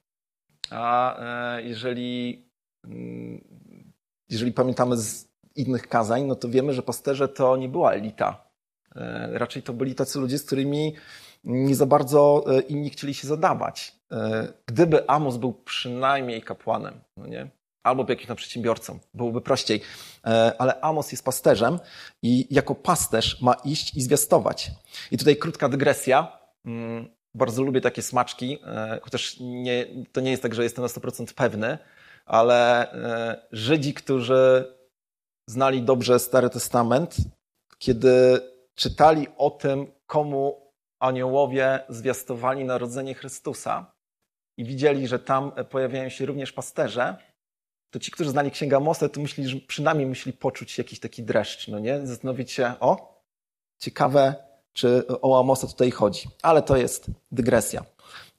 [0.70, 1.16] A
[1.62, 2.44] jeżeli
[2.84, 3.44] mm,
[4.30, 8.44] jeżeli pamiętamy z innych kazań, no to wiemy, że pasterze to nie była elita.
[8.96, 10.94] E, raczej to byli tacy ludzie, z którymi
[11.44, 13.94] nie za bardzo e, inni chcieli się zadawać.
[14.12, 17.50] E, gdyby Amos był przynajmniej kapłanem, no nie?
[17.82, 19.80] albo jakimś na przedsiębiorcą, byłoby prościej.
[20.58, 21.78] Ale Amos jest pasterzem
[22.22, 24.70] i jako pasterz ma iść i zwiastować.
[25.10, 26.38] I tutaj krótka dygresja.
[26.64, 28.58] Mm, bardzo lubię takie smaczki,
[29.02, 31.78] chociaż nie, to nie jest tak, że jestem na 100% pewny,
[32.30, 34.74] ale e, Żydzi, którzy
[35.46, 37.16] znali dobrze Stary Testament,
[37.78, 38.40] kiedy
[38.74, 43.92] czytali o tym, komu aniołowie zwiastowali narodzenie Chrystusa
[44.56, 47.16] i widzieli, że tam pojawiają się również pasterze,
[47.90, 51.68] to ci, którzy znali Księga Mose, to myśleli, że przynajmniej myśli poczuć jakiś taki dreszcz,
[51.68, 52.06] no nie?
[52.06, 53.22] Zastanowić się, o,
[53.78, 54.34] ciekawe,
[54.72, 56.28] czy o Amosa tutaj chodzi.
[56.42, 57.84] Ale to jest dygresja.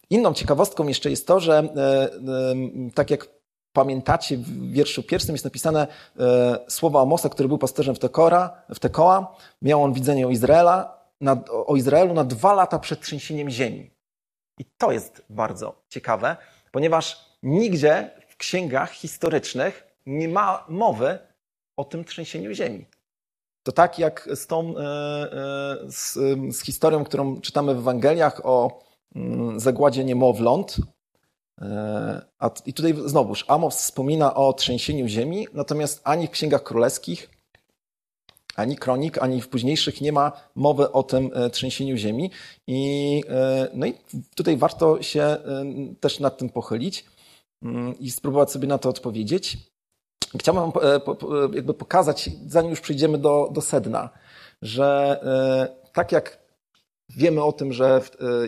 [0.10, 2.56] Inną ciekawostką jeszcze jest to, że e, e,
[2.95, 3.40] tak jak
[3.73, 5.88] pamiętacie, w wierszu pierwszym jest napisane
[6.19, 9.36] e, słowa Amosa, który był pasterzem w, Tekora, w Tekoa.
[9.62, 13.91] Miał on widzenie o, Izraela, na, o Izraelu na dwa lata przed trzęsieniem ziemi.
[14.60, 16.38] I to jest bardzo ciekawe,
[16.71, 21.19] ponieważ nigdzie w księgach historycznych nie ma mowy
[21.77, 22.86] o tym trzęsieniu ziemi.
[23.63, 26.13] To tak jak z tą, e, e, z,
[26.55, 28.79] z historią, którą czytamy w Ewangeliach o
[29.15, 30.77] mm, zagładzie niemowląt,
[32.65, 37.30] I tutaj znowuż Amos wspomina o trzęsieniu ziemi, natomiast ani w księgach królewskich,
[38.56, 42.32] ani kronik, ani w późniejszych nie ma mowy o tym e, trzęsieniu ziemi.
[42.67, 43.93] I, e, no i
[44.36, 45.38] tutaj warto się
[46.00, 47.06] też nad tym pochylić
[47.63, 49.58] mm, i spróbować sobie na to odpowiedzieć.
[50.39, 50.71] Chciałbym
[51.54, 54.10] jakby pokazać, zanim już przejdziemy do, do sedna,
[54.62, 55.19] że
[55.93, 56.40] tak jak
[57.17, 58.02] Wiemy o tym, że e,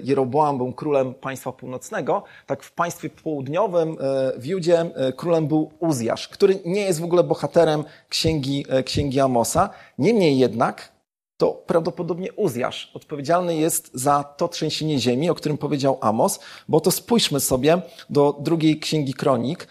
[0.04, 5.72] Jeroboam był królem państwa północnego, tak w państwie południowym, e, w Judzie, e, królem był
[5.80, 9.70] Uzjasz, który nie jest w ogóle bohaterem księgi, księgi Amosa.
[9.98, 10.94] Niemniej jednak
[11.38, 16.92] to prawdopodobnie Uzjasz odpowiedzialny jest za to trzęsienie ziemi, o którym powiedział Amos, bo to
[16.92, 19.68] spójrzmy sobie do drugiej księgi kronik,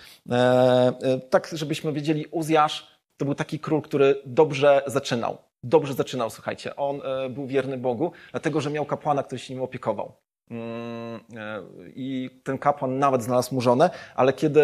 [1.30, 5.38] tak żebyśmy wiedzieli, Uzjasz to był taki król, który dobrze zaczynał.
[5.64, 6.76] Dobrze zaczynał, słuchajcie.
[6.76, 10.12] On był wierny Bogu, dlatego że miał kapłana, który się nim opiekował.
[10.50, 11.20] Mm,
[11.94, 14.62] I ten kapłan nawet znalazł mu żonę, ale kiedy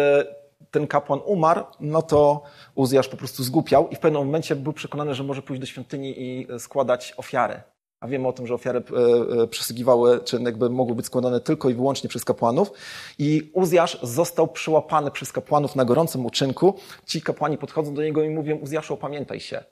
[0.71, 2.43] ten kapłan umarł, no to
[2.75, 6.21] Uzjasz po prostu zgłupiał i w pewnym momencie był przekonany, że może pójść do świątyni
[6.21, 7.61] i składać ofiary.
[7.99, 11.69] A wiemy o tym, że ofiary e, e, przysługiwały, czy jakby mogły być składane tylko
[11.69, 12.71] i wyłącznie przez kapłanów.
[13.19, 16.75] I Uzjasz został przyłapany przez kapłanów na gorącym uczynku.
[17.05, 19.63] Ci kapłani podchodzą do niego i mówią, Uzjaszu, opamiętaj się.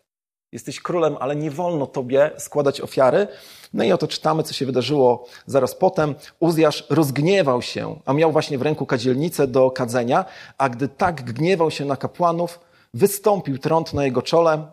[0.51, 3.27] Jesteś królem, ale nie wolno tobie składać ofiary.
[3.73, 6.15] No i oto czytamy, co się wydarzyło zaraz potem.
[6.39, 10.25] Uzjasz rozgniewał się, a miał właśnie w ręku kadzielnicę do kadzenia,
[10.57, 12.59] a gdy tak gniewał się na kapłanów,
[12.93, 14.71] wystąpił trąd na jego czole,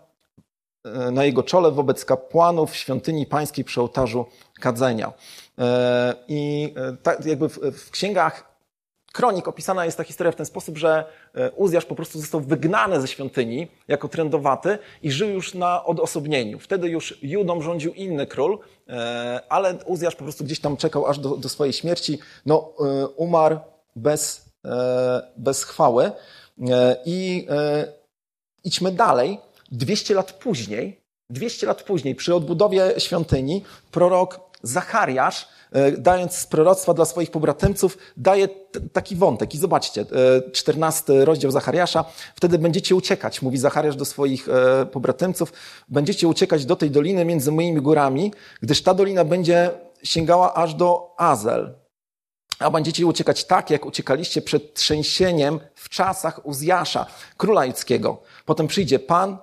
[0.85, 4.27] e, na jego czole wobec kapłanów świątyni pańskiej przy ołtarzu
[4.61, 5.13] kadzenia.
[5.59, 8.54] E, I e, tak jakby w księgach
[9.15, 13.01] kronik opisana jest ta historia w ten sposób, że e, Uzjasz po prostu został wygnany
[13.01, 16.59] ze świątyni jako trendowaty i żył już na odosobnieniu.
[16.59, 21.19] Wtedy już Judą rządził inny król, e, ale Uzjasz po prostu gdzieś tam czekał aż
[21.19, 22.19] do, do swojej śmierci.
[22.47, 23.59] No, e, umarł
[23.97, 24.45] bez,
[25.37, 26.13] bez chwały.
[27.05, 27.47] I
[28.65, 29.39] idźmy dalej.
[29.73, 31.01] 200 lat później,
[31.31, 35.49] 200 lat później, przy odbudowie świątyni, prorok Zachariasz
[35.99, 38.49] dając z proroctwa dla swoich pobratymców, daje
[38.93, 39.55] taki wątek.
[39.55, 40.07] I zobaczcie,
[40.53, 42.05] 14 e, rozdział Zachariasza.
[42.35, 45.53] Wtedy będziecie uciekać, mówi Zachariasz do swoich e, pobratymców,
[45.89, 48.33] będziecie uciekać do tej doliny między moimi górami,
[48.63, 49.71] gdyż ta dolina będzie
[50.03, 51.75] sięgała aż do Azel.
[52.59, 57.07] A będziecie uciekać tak, jak uciekaliście przed trzęsieniem w czasach Uzjasza,
[57.37, 58.23] króla judzkiego.
[58.45, 59.39] Potem przyjdzie Pan,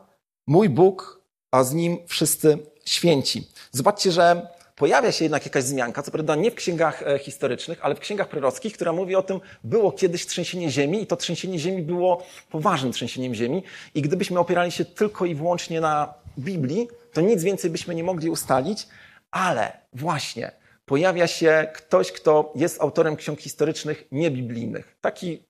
[0.47, 3.47] mój Bóg, a z nim wszyscy święci.
[3.71, 4.47] Zobaczcie, że
[4.81, 8.29] pojawia się jednak jakaś zmianka, co prawda nie w księgach e, historycznych, ale w księgach
[8.29, 12.91] prorockich, która mówi o tym, było kiedyś trzęsienie ziemi i to trzęsienie ziemi było poważnym
[12.91, 13.63] trzęsieniem ziemi
[13.95, 18.29] i gdybyśmy opierali się tylko i wyłącznie na Biblii, to nic więcej byśmy nie mogli
[18.29, 18.87] ustalić,
[19.31, 20.51] ale właśnie
[20.85, 24.97] pojawia się ktoś, kto jest autorem ksiąg historycznych niebiblijnych.
[25.01, 25.43] Taki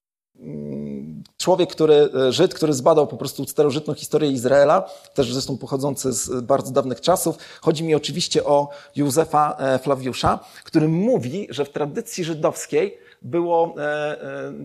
[1.38, 6.41] człowiek, który, e, Żyd, który zbadał po prostu starożytną historię Izraela, też zresztą pochodzący z
[6.41, 7.38] bardzo dawnych czasów.
[7.62, 14.17] Chodzi mi oczywiście o Józefa e, Flawiusza, który mówi, że w tradycji żydowskiej było e,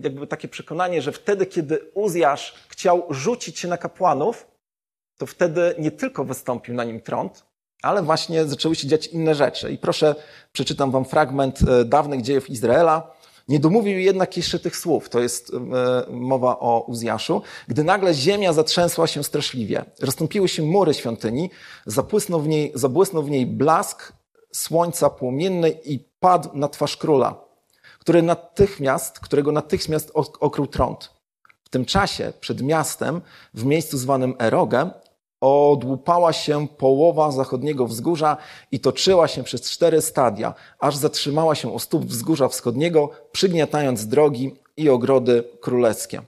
[0.03, 4.47] jakby takie przekonanie, że wtedy, kiedy Uzjasz chciał rzucić się na kapłanów,
[5.17, 7.45] to wtedy nie tylko wystąpił na nim trąd,
[7.81, 9.71] ale właśnie zaczęły się dziać inne rzeczy.
[9.71, 10.15] I proszę,
[10.51, 13.16] przeczytam wam fragment dawnych dziejów Izraela,
[13.47, 18.53] nie domówił jednak jeszcze tych słów, to jest e, mowa o Uzjaszu, gdy nagle ziemia
[18.53, 19.85] zatrzęsła się straszliwie.
[20.01, 21.49] Rozstąpiły się mury świątyni,
[21.85, 24.13] zabłysnął w niej, zabłysnął w niej blask
[24.51, 27.35] słońca płomiennej i padł na twarz króla,
[27.99, 31.17] który natychmiast, którego natychmiast okrył trąd.
[31.63, 33.21] W tym czasie przed miastem,
[33.53, 34.89] w miejscu zwanym Erogę,
[35.41, 38.37] odłupała się połowa zachodniego wzgórza
[38.71, 44.55] i toczyła się przez cztery stadia, aż zatrzymała się u stóp wzgórza wschodniego, przygniatając drogi
[44.77, 46.21] i ogrody królewskie.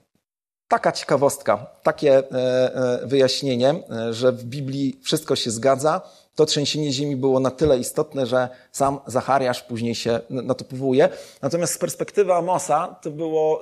[0.68, 6.02] Taka ciekawostka, takie e, e, wyjaśnienie, e, że w Biblii wszystko się zgadza.
[6.36, 11.10] To trzęsienie ziemi było na tyle istotne, że sam Zachariasz później się na to powołuje.
[11.42, 13.62] Natomiast z perspektywy Amosa to było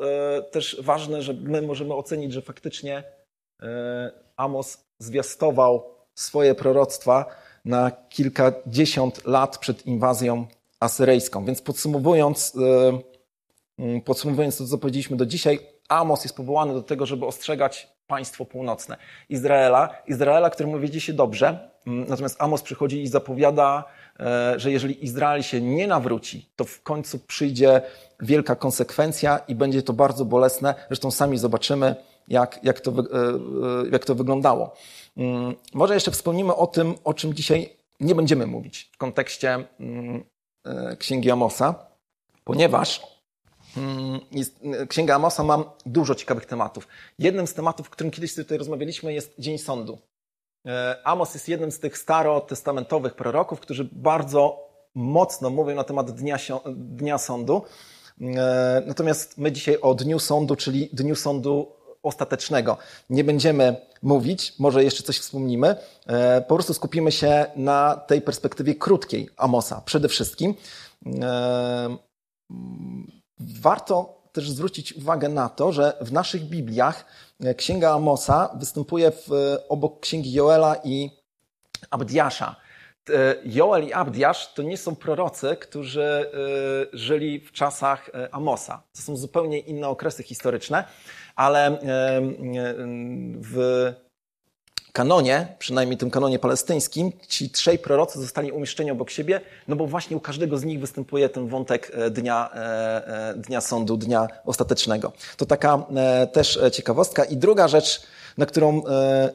[0.52, 3.04] też ważne, że my możemy ocenić, że faktycznie
[4.38, 5.84] Amos zwiastował
[6.16, 7.26] swoje proroctwa
[7.66, 10.48] na kilkadziesiąt lat przed inwazją
[10.80, 11.46] asyryjską.
[11.46, 12.58] Więc podsumowując,
[13.80, 18.46] e, podsumowując to, co powiedzieliśmy do dzisiaj, Amos jest powołany do tego, żeby ostrzegać państwo
[18.46, 18.98] północne
[19.30, 19.90] Izraela.
[20.08, 21.70] Izraela, któremu wiedzie się dobrze.
[21.88, 23.84] Mm, natomiast Amos przychodzi i zapowiada,
[24.20, 27.82] e, że jeżeli Izrael się nie nawróci, to w końcu przyjdzie
[28.20, 30.76] wielka konsekwencja i będzie to bardzo bolesne.
[30.88, 31.96] Zresztą sami zobaczymy,
[32.28, 34.74] jak, jak, to, e, e, jak to wyglądało.
[35.18, 40.24] Mm, może jeszcze wspomnimy o tym, o czym dzisiaj nie będziemy mówić w kontekście mm,
[40.66, 41.76] e, Księgi Amosa,
[42.44, 43.02] ponieważ
[43.78, 44.20] mm,
[44.88, 46.88] Księga Amosa ma dużo ciekawych tematów.
[47.20, 49.98] Jednym z tematów, o którym kiedyś tutaj rozmawialiśmy, jest Dzień Sądu.
[51.04, 56.38] Amos jest jednym z tych starotestamentowych proroków, którzy bardzo mocno mówią na temat Dnia,
[56.76, 57.62] dnia Sądu.
[58.86, 61.77] Natomiast my dzisiaj o Dniu Sądu, czyli Dniu Sądu
[62.08, 62.78] ostatecznego
[63.10, 65.76] nie będziemy mówić, może jeszcze coś wspomnimy.
[66.08, 70.54] E, po prostu skupimy się na tej perspektywie krótkiej Amosa przede wszystkim.
[71.22, 71.98] E,
[73.40, 77.06] warto też zwrócić uwagę na to, że w naszych Bibliach
[77.44, 79.30] e, Księga Amosa występuje w,
[79.70, 81.10] obok Księgi Joela i
[81.90, 82.56] Abdiasza.
[83.46, 86.32] Joel i Abdiasz to nie są prorocy, którzy
[86.94, 88.84] żyli w czasach Amosa.
[88.96, 90.84] To są zupełnie inne okresy historyczne
[91.38, 91.80] ale
[93.42, 93.94] w
[94.98, 100.18] kanonie, przynajmniej tym kanonie palestyńskim, ci trzej prorocy zostali umieszczeni obok siebie, no bo właśnie
[100.18, 105.14] u każdego z nich występuje ten wątek e, dnia, e, e, dnia sądu, dnia ostatecznego.
[105.38, 105.86] To taka
[106.34, 107.24] też ciekawostka.
[107.24, 108.02] I druga rzecz,
[108.38, 108.82] na którą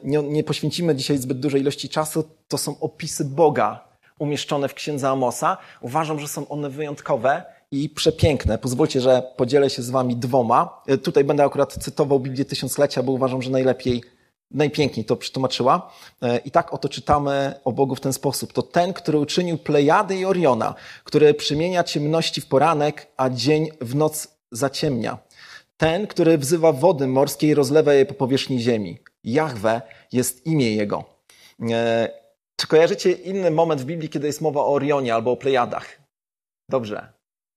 [0.03, 3.87] nie, nie poświęcimy dzisiaj zbyt dużej ilości czasu, to są opisy Boga
[4.19, 5.57] umieszczone w księdze Amosa.
[5.81, 8.57] Uważam, że są one wyjątkowe i przepiękne.
[8.57, 10.83] Pozwólcie, że podzielę się z wami dwoma.
[11.03, 14.03] Tutaj będę akurat cytował Biblię Tysiąclecia, bo uważam, że najlepiej
[14.51, 15.91] najpiękniej to przetłumaczyła.
[16.21, 18.53] E, I tak oto czytamy o Bogu w ten sposób.
[18.53, 23.95] To ten, który uczynił Plejady i Oriona, który przymienia ciemności w poranek, a dzień w
[23.95, 25.17] noc zaciemnia.
[25.77, 28.97] Ten, który wzywa wody morskie i rozlewa je po powierzchni ziemi.
[29.23, 29.81] Jahwe
[30.11, 31.03] jest imię Jego.
[31.71, 32.09] E,
[32.55, 35.87] czy kojarzycie inny moment w Biblii, kiedy jest mowa o Orionie albo o Plejadach?
[36.69, 37.12] Dobrze.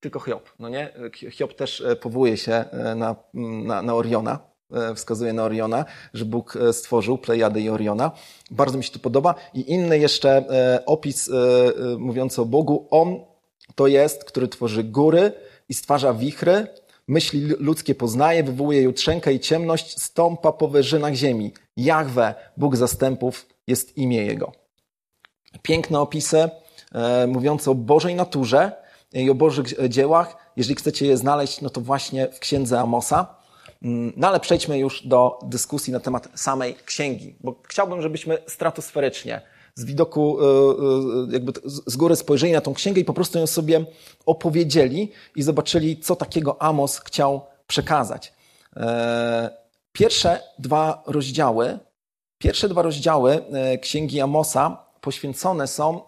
[0.07, 0.93] Tylko Hiob, no nie?
[1.31, 2.65] Hiob też e, powołuje się
[2.97, 4.39] na, na, na Oriona.
[4.73, 8.11] E, wskazuje na Oriona, że Bóg e, stworzył Plejady i Oriona.
[8.51, 9.35] Bardzo mi się to podoba.
[9.55, 11.31] I inny jeszcze e, opis
[11.99, 12.87] mówiący o Bogu.
[12.91, 13.21] On
[13.75, 15.33] to jest, który tworzy góry
[15.69, 16.67] i stwarza wichry,
[17.09, 21.53] myśli ludzkie poznaje, wywołuje jutrzenkę i ciemność, stąpa po wyżynach ziemi.
[21.77, 24.53] Jahwe, Bóg zastępów, jest imię Jego.
[25.63, 26.51] Piękne opisy
[27.27, 28.73] mówiące o Bożej naturze
[29.23, 30.37] i o Bożych dziełach.
[30.57, 33.37] Jeżeli chcecie je znaleźć, no to właśnie w księdze Amosa.
[33.83, 39.41] Mm, no ale przejdźmy już do dyskusji na temat samej księgi, bo chciałbym, żebyśmy stratosferycznie
[39.75, 41.53] z widoku, e, e, jakby
[41.87, 43.85] z góry spojrzeli na tą księgę i po prostu ją sobie
[44.27, 48.33] opowiedzieli i zobaczyli, co takiego Amos chciał przekazać.
[48.77, 49.51] E,
[49.93, 51.79] pierwsze dwa rozdziały,
[52.39, 53.45] pierwsze dwa rozdziały
[53.81, 56.01] księgi Amosa poświęcone są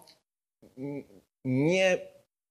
[1.45, 2.08] nie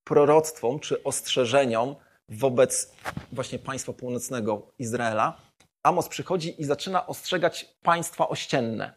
[0.09, 1.95] proroctwom czy ostrzeżeniom
[2.29, 2.93] wobec
[3.33, 5.41] właśnie państwa północnego Izraela,
[5.83, 8.95] Amos przychodzi i zaczyna ostrzegać państwa ościenne.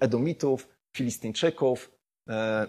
[0.00, 1.92] Edomitów, Filistyńczyków,
[2.28, 2.66] e,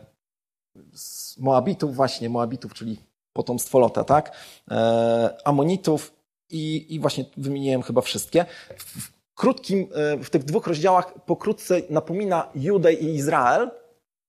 [1.40, 3.00] Moabitów właśnie, Moabitów, czyli
[3.34, 4.38] potomstwo Lota, tak?
[4.72, 6.14] E, Amonitów
[6.50, 8.46] i, i właśnie wymieniłem chyba wszystkie.
[8.78, 13.72] W krótkim, e, w tych dwóch rozdziałach pokrótce napomina Judę i Izrael,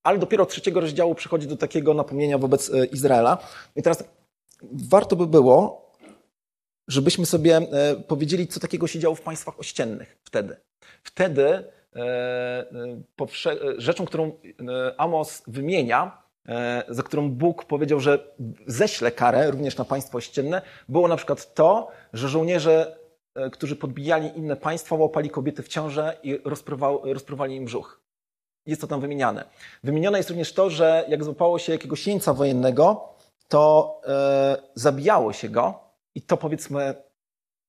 [0.04, 3.38] ale dopiero od trzeciego rozdziału przychodzi do takiego napomnienia wobec Izraela.
[3.76, 4.04] I teraz
[4.72, 5.84] warto by było,
[6.88, 10.56] żebyśmy sobie e, powiedzieli, co takiego się działo w państwach ościennych wtedy.
[11.02, 11.64] Wtedy e,
[11.96, 14.32] e, rzeczą, którą
[14.96, 16.24] Amos wymienia,
[16.88, 18.34] za którą Bóg powiedział, że
[18.66, 22.98] ześle karę również na państwo ościenne, było na przykład to, że żołnierze,
[23.52, 26.40] którzy podbijali inne państwa, łapali kobiety w ciążę i
[27.04, 28.03] rozprowali im brzuch.
[28.66, 29.44] Jest to tam wymieniane.
[29.84, 33.08] Wymienione jest również to, że jak złapało się jakiegoś jeńca wojennego,
[33.48, 35.80] to e, zabijało się go
[36.14, 36.94] i to powiedzmy,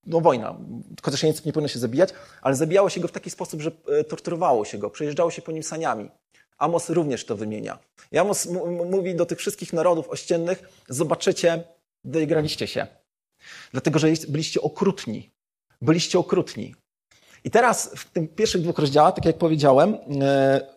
[0.06, 0.58] no wojna,
[1.02, 2.10] chociaż nie, nie powinno się zabijać,
[2.42, 5.52] ale zabijało się go w taki sposób, że e, torturowało się go, przejeżdżało się po
[5.52, 6.10] nim saniami.
[6.58, 7.78] Amos również to wymienia.
[8.12, 8.48] I Amos
[8.90, 11.64] mówi do tych wszystkich narodów ościennych, zobaczycie,
[12.04, 12.86] doigraliście się.
[13.72, 15.30] Dlatego, że byliście okrutni.
[15.80, 16.74] Byliście okrutni.
[17.46, 19.98] I teraz w tych pierwszych dwóch rozdziałach, tak jak powiedziałem, e,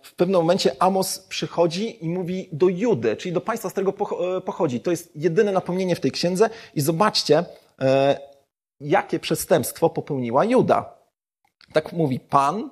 [0.01, 3.93] w pewnym momencie Amos przychodzi i mówi do Judy, czyli do państwa, z którego
[4.37, 4.79] e, pochodzi.
[4.79, 7.45] To jest jedyne napomnienie w tej księdze i zobaczcie,
[7.81, 8.19] e,
[8.79, 10.93] jakie przestępstwo popełniła Juda.
[11.73, 12.69] Tak mówi Pan,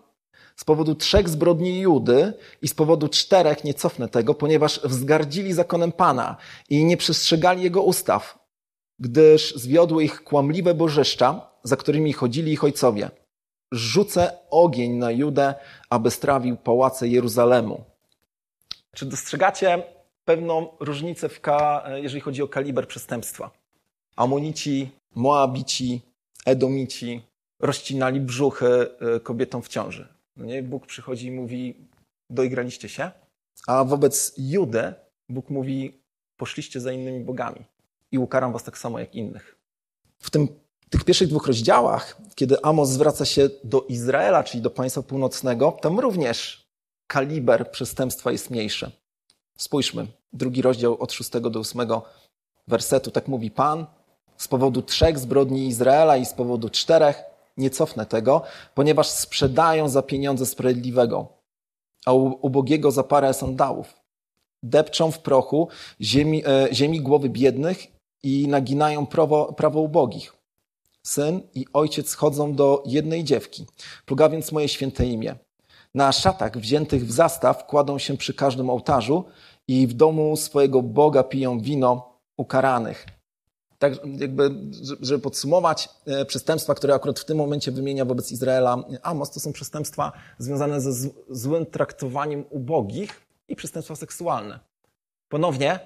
[0.55, 5.91] z powodu trzech zbrodni Judy i z powodu czterech nie cofnę tego, ponieważ wzgardzili zakonem
[5.91, 6.37] Pana
[6.69, 8.39] i nie przestrzegali jego ustaw,
[8.99, 13.09] gdyż zwiodły ich kłamliwe bożyszcza, za którymi chodzili ich ojcowie
[13.71, 15.55] rzucę ogień na Judę,
[15.89, 17.83] aby strawił pałace Jeruzalemu.
[18.93, 19.83] Czy dostrzegacie
[20.25, 21.41] pewną różnicę, w
[21.95, 23.51] jeżeli chodzi o kaliber przestępstwa?
[24.15, 26.01] Amonici, Moabici,
[26.45, 27.21] Edomici
[27.59, 30.07] rozcinali brzuchy e, kobietom w ciąży.
[30.37, 30.63] No nie?
[30.63, 31.75] Bóg przychodzi i mówi,
[32.29, 33.11] doigraliście się.
[33.67, 34.93] A wobec Judy
[35.29, 36.01] Bóg mówi,
[36.37, 37.65] poszliście za innymi bogami
[38.11, 39.57] i ukaram was tak samo jak innych.
[40.19, 40.47] W tym
[40.87, 45.77] w tych pierwszych dwóch rozdziałach, kiedy Amos zwraca się do Izraela, czyli do państwa północnego,
[45.81, 46.67] tam również
[47.07, 48.91] kaliber przestępstwa jest mniejszy.
[49.57, 51.87] Spójrzmy, drugi rozdział od 6 do 8
[52.67, 53.85] wersetu, tak mówi Pan,
[54.37, 57.23] z powodu trzech zbrodni Izraela i z powodu czterech
[57.57, 58.41] nie cofnę tego,
[58.75, 61.27] ponieważ sprzedają za pieniądze sprawiedliwego,
[62.05, 63.93] a ubogiego za parę sandałów.
[64.63, 65.67] Depczą w prochu
[66.01, 67.87] ziemi, e, ziemi głowy biednych
[68.23, 70.36] i naginają prawo, prawo ubogich
[71.09, 73.65] syn i ojciec chodzą do jednej dziewki.
[74.05, 75.35] Pluga więc moje święte imię.
[75.93, 79.25] Na szatach wziętych w zastaw kładą się przy każdym ołtarzu
[79.67, 83.05] i w domu swojego Boga piją wino ukaranych.
[83.79, 84.51] Tak, jakby,
[85.01, 89.53] żeby podsumować, e, przestępstwa, które akurat w tym momencie wymienia wobec Izraela Amos, to są
[89.53, 94.59] przestępstwa związane ze złym traktowaniem ubogich i przestępstwa seksualne.
[95.29, 95.79] Ponownie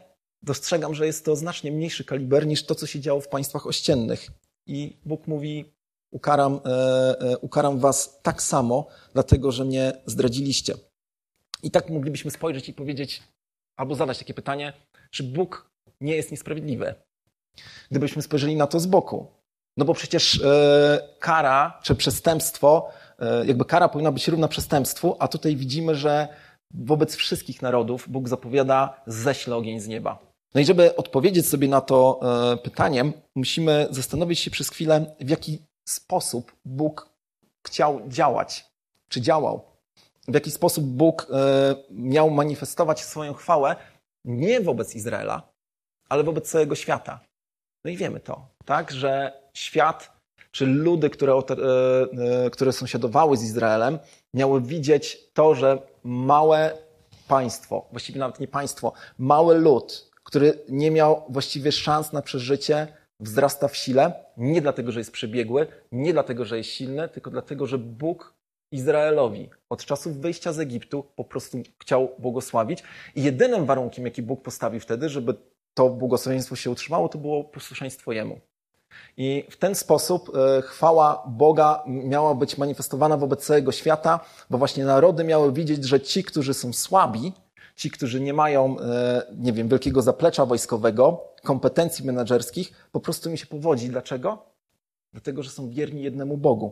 [0.44, 4.32] dostrzegam, że jest to znacznie mniejszy kaliber niż to, co się działo w państwach ościennych.
[4.72, 5.66] I Bóg mówi,
[6.12, 6.70] ukaram, e,
[7.20, 10.74] e, ukaram was tak samo, dlatego że mnie zdradziliście.
[11.64, 13.24] I tak moglibyśmy spojrzeć i powiedzieć,
[13.76, 14.74] albo zadać takie pytanie,
[15.12, 16.96] czy Bóg nie jest niesprawiedliwy?
[17.92, 19.28] Gdybyśmy spojrzeli na to z boku.
[19.78, 22.90] No bo przecież e, kara czy przestępstwo,
[23.46, 26.28] jakby kara powinna być równa przestępstwu, a tutaj widzimy, że
[26.74, 30.31] wobec wszystkich narodów Bóg zapowiada ześle ogień z nieba.
[30.56, 32.20] No i żeby odpowiedzieć sobie na to
[32.54, 37.10] e, pytanie, musimy zastanowić się przez chwilę, w jaki sposób Bóg
[37.68, 38.66] chciał działać,
[39.10, 39.62] czy działał.
[40.28, 43.76] W jaki sposób Bóg e, miał manifestować swoją chwałę
[44.26, 45.52] nie wobec Izraela,
[46.10, 47.20] ale wobec całego świata.
[47.86, 50.12] No i wiemy to, tak, że świat,
[50.52, 54.00] czy ludy, które, e, które sąsiadowały z Izraelem,
[54.34, 56.78] miały widzieć to, że małe
[57.28, 62.88] państwo, właściwie nawet nie państwo, mały lud, który nie miał właściwie szans na przeżycie,
[63.20, 67.68] wzrasta w sile, nie dlatego, że jest przebiegły, nie dlatego, że jest silny, tylko dlatego,
[67.68, 68.34] że Bóg
[68.72, 72.84] Izraelowi od czasów wyjścia z Egiptu po prostu chciał błogosławić.
[73.16, 75.34] I jedynym warunkiem, jaki Bóg postawił wtedy, żeby
[75.74, 78.40] to błogosławieństwo się utrzymało, to było posłuszeństwo Jemu.
[79.18, 84.20] I w ten sposób e, chwała Boga miała być manifestowana wobec całego świata,
[84.50, 87.34] bo właśnie narody miały widzieć, że ci, którzy są słabi,
[87.82, 93.38] ci, którzy nie mają, e, nie wiem, wielkiego zaplecza wojskowego, kompetencji menedżerskich, po prostu mi
[93.38, 93.90] się powodzi.
[93.90, 94.46] Dlaczego?
[95.12, 96.72] Dlatego, że są wierni jednemu Bogu.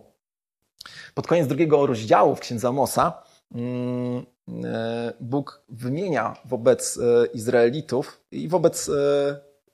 [1.14, 3.24] Pod koniec drugiego rozdziału w Księdza Mosa
[3.55, 4.26] mm,
[4.64, 6.99] e, Bóg wymienia wobec
[7.34, 8.91] Izraelitów i wobec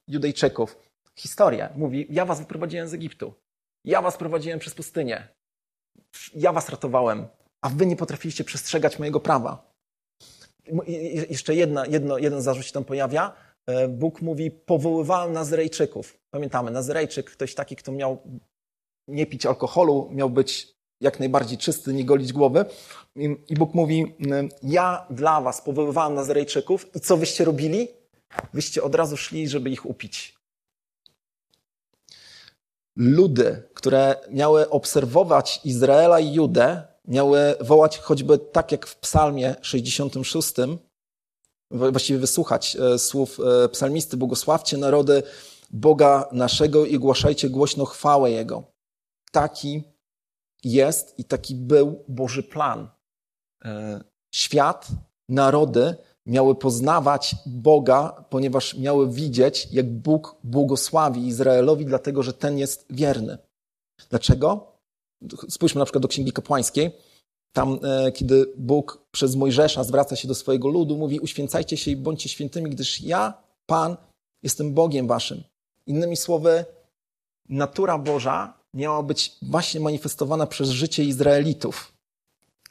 [0.08, 0.78] Judejczyków
[1.16, 1.70] historię.
[1.76, 3.34] Mówi, ja was wyprowadziłem z Egiptu.
[3.86, 5.28] Ja was prowadziłem przez pustynię.
[6.36, 7.28] Ja was ratowałem,
[7.62, 9.75] a wy nie potrafiliście przestrzegać mojego prawa.
[11.30, 13.34] Jeszcze jedna, jedno, jeden zarzut się tam pojawia.
[13.68, 16.18] E, Bóg mówi, powoływałem Nazrejczyków.
[16.32, 18.18] Pamiętamy, Nazrejczyk, ktoś taki, kto miał
[19.08, 22.66] nie pić alkoholu, miał być jak najbardziej czysty, nie golić głowy.
[23.50, 24.16] I Bóg mówi,
[24.64, 27.88] ja dla was powoływałem Nazrejczyków i co wyście robili?
[28.54, 30.36] Wyście od razu szli, żeby ich upić
[32.96, 40.54] ludy, które miały obserwować Izraela i Judę, miały wołać choćby tak jak w Psalmie 66,
[41.72, 45.24] właściwie wysłuchać e, słów e, psalmisty, błogosławcie narody
[45.70, 48.64] Boga naszego i głaszajcie głośno chwałę Jego.
[49.32, 49.84] Taki
[50.64, 52.90] jest i taki był Boży plan.
[53.66, 54.04] E,
[54.36, 54.88] świat,
[55.30, 55.96] narody
[56.26, 63.38] miały poznawać Boga, ponieważ miały widzieć, jak Bóg błogosławi Izraelowi, dlatego że ten jest wierny.
[64.10, 64.75] Dlaczego?
[65.50, 66.92] Spójrzmy na przykład do Księgi Kapłańskiej.
[67.54, 71.96] Tam, e, kiedy Bóg przez Mojżesza zwraca się do swojego ludu, mówi: Uświęcajcie się i
[71.96, 73.34] bądźcie świętymi, gdyż ja,
[73.66, 73.98] Pan,
[74.44, 75.44] jestem Bogiem waszym.
[75.88, 76.66] Innymi słowy,
[77.50, 81.94] natura Boża miała być właśnie manifestowana przez życie Izraelitów.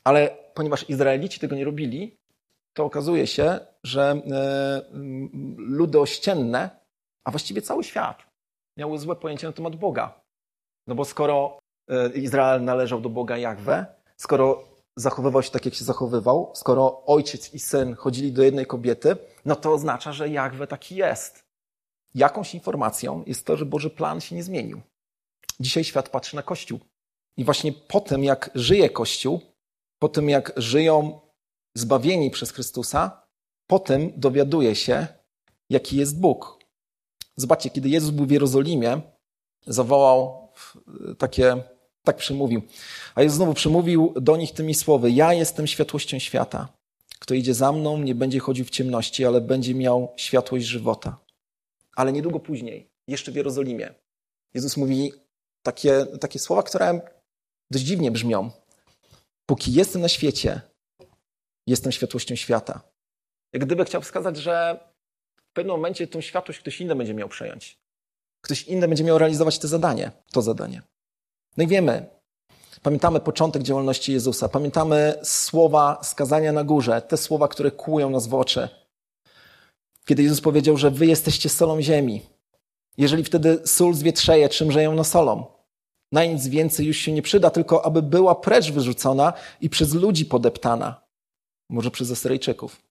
[0.05, 2.16] Ale ponieważ Izraelici tego nie robili,
[2.76, 4.82] to okazuje się, że e,
[5.57, 6.70] ludy ościenne,
[7.24, 8.22] a właściwie cały świat,
[8.78, 10.20] miały złe pojęcie na temat Boga.
[10.86, 11.59] No bo skoro
[12.14, 14.64] Izrael należał do Boga Jahwe, skoro
[14.97, 19.57] zachowywał się tak, jak się zachowywał, skoro ojciec i syn chodzili do jednej kobiety, no
[19.57, 21.45] to oznacza, że Jahwe taki jest.
[22.14, 24.80] Jakąś informacją jest to, że Boży plan się nie zmienił.
[25.61, 26.80] Dzisiaj świat patrzy na Kościół.
[27.37, 29.41] I właśnie po tym, jak żyje Kościół,
[29.99, 31.20] po tym, jak żyją
[31.74, 33.26] zbawieni przez Chrystusa,
[33.66, 35.07] potem dowiaduje się,
[35.70, 36.59] jaki jest Bóg.
[37.37, 39.01] Zobaczcie, kiedy Jezus był w Jerozolimie,
[39.66, 40.49] zawołał
[41.18, 41.62] takie,
[42.05, 42.62] tak przemówił.
[43.14, 46.68] A Jezus znowu przemówił do nich tymi słowy: Ja jestem światłością świata.
[47.18, 51.18] Kto idzie za mną, nie będzie chodził w ciemności, ale będzie miał światłość żywota.
[51.96, 53.94] Ale niedługo później, jeszcze w Jerozolimie,
[54.55, 55.12] Jezus mówi
[55.62, 57.00] takie, takie słowa, które
[57.70, 58.50] dość dziwnie brzmią.
[59.46, 60.61] Póki jestem na świecie,
[61.66, 62.80] jestem światłością świata.
[63.52, 64.80] Jak gdyby chciał wskazać, że
[65.36, 67.78] w pewnym momencie tą światłość ktoś inny będzie miał przejąć.
[68.40, 70.82] Ktoś inny będzie miał realizować to zadanie, to zadanie.
[71.57, 72.07] No i wiemy,
[72.82, 78.34] pamiętamy początek działalności Jezusa, pamiętamy słowa skazania na górze, te słowa, które kłują nas w
[78.34, 78.68] oczy.
[80.05, 82.22] Kiedy Jezus powiedział, że wy jesteście solą ziemi.
[82.96, 85.44] Jeżeli wtedy sól zwietrzeje, czymże ją nasolą?
[86.12, 90.24] Na nic więcej już się nie przyda, tylko aby była precz wyrzucona i przez ludzi
[90.24, 91.05] podeptana
[91.70, 92.82] może przez Asyryjczyków.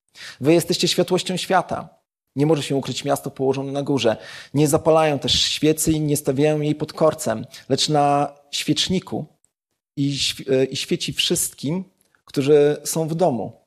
[0.42, 1.90] Wy jesteście światłością świata.
[2.36, 4.18] Nie może się ukryć miasto położone na górze.
[4.54, 9.26] Nie zapalają też świecy i nie stawiają jej pod korcem, lecz na świeczniku
[9.98, 10.18] i,
[10.70, 11.84] i świeci wszystkim,
[12.26, 13.64] którzy są w domu.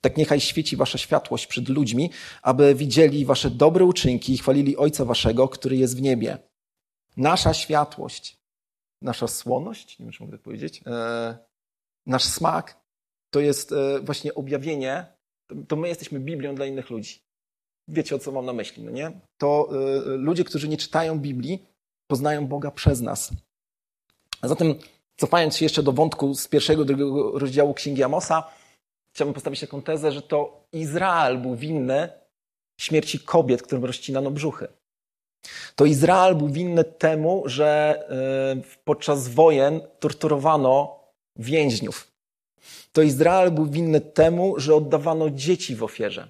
[0.00, 2.10] Tak niechaj świeci wasza światłość przed ludźmi,
[2.42, 6.38] aby widzieli wasze dobre uczynki i chwalili Ojca waszego, który jest w niebie.
[7.16, 8.38] Nasza światłość,
[9.02, 11.38] nasza słoność, nie wiem, czy mogę tak powiedzieć, e,
[12.06, 12.80] nasz smak,
[13.30, 15.06] to jest e, właśnie objawienie,
[15.68, 17.20] to, my jesteśmy Biblią dla innych ludzi.
[17.88, 19.20] Wiecie, o co mam na myśli, no nie?
[19.38, 21.66] To e, ludzie, którzy nie czytają Biblii,
[22.10, 23.32] poznają Boga przez nas.
[24.42, 24.74] A zatem,
[25.16, 28.44] cofając się jeszcze do wątku z pierwszego, drugiego rozdziału Księgi Amosa,
[29.12, 32.08] chciałbym postawić taką tezę, że to Izrael był winny
[32.80, 34.68] śmierci kobiet, którym rozcinano brzuchy.
[35.76, 41.00] To Izrael był winny temu, że e, podczas wojen torturowano
[41.36, 42.12] więźniów.
[42.92, 46.28] To Izrael był winny temu, że oddawano dzieci w ofierze.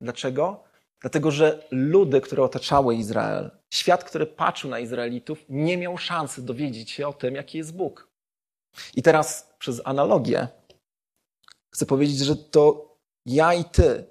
[0.00, 0.64] Dlaczego?
[1.00, 6.90] Dlatego, że ludy, które otaczały Izrael, świat, który patrzył na Izraelitów, nie miał szansy dowiedzieć
[6.90, 8.08] się o tym, jaki jest Bóg.
[8.94, 10.48] I teraz przez analogię
[11.70, 12.96] chcę powiedzieć, że to
[13.26, 14.04] ja i ty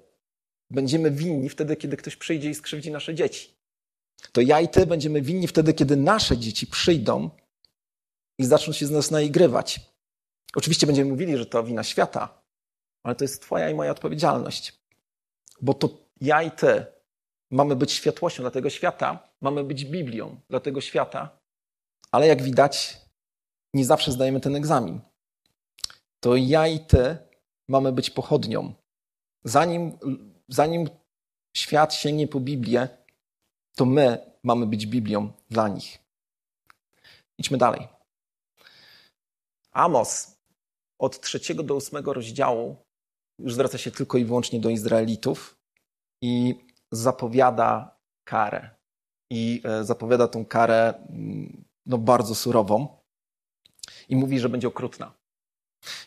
[0.70, 3.58] będziemy winni wtedy, kiedy ktoś przyjdzie i skrzywdzi nasze dzieci.
[4.32, 7.30] To ja i ty będziemy winni wtedy, kiedy nasze dzieci przyjdą
[8.38, 9.80] i zaczną się z nas naigrywać.
[10.54, 12.42] Oczywiście będziemy mówili, że to wina świata,
[13.02, 14.78] ale to jest Twoja i moja odpowiedzialność.
[15.60, 15.88] Bo to
[16.20, 16.86] ja i Ty
[17.50, 21.38] mamy być światłością dla tego świata, mamy być Biblią dla tego świata,
[22.12, 23.00] ale jak widać,
[23.74, 25.00] nie zawsze zdajemy ten egzamin.
[26.20, 27.16] To ja i Ty
[27.68, 28.74] mamy być pochodnią.
[29.44, 29.98] Zanim,
[30.48, 30.88] zanim
[31.56, 32.88] świat sięgnie po Biblię,
[33.76, 35.98] to my mamy być Biblią dla nich.
[37.38, 37.88] Idźmy dalej.
[39.72, 40.38] Amos
[40.98, 42.76] od trzeciego do ósmego rozdziału
[43.38, 45.58] już zwraca się tylko i wyłącznie do Izraelitów
[46.22, 46.54] i
[46.90, 48.70] zapowiada karę.
[49.30, 52.98] I e, zapowiada tą karę mm, no, bardzo surową
[54.08, 55.12] i mówi, że będzie okrutna.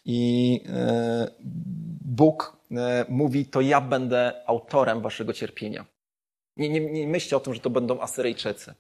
[0.06, 1.32] I e,
[2.06, 5.86] Bóg e, mówi, to ja będę autorem waszego cierpienia.
[6.58, 8.74] Nie, nie, nie myślcie o tym, że to będą Asyryjczycy.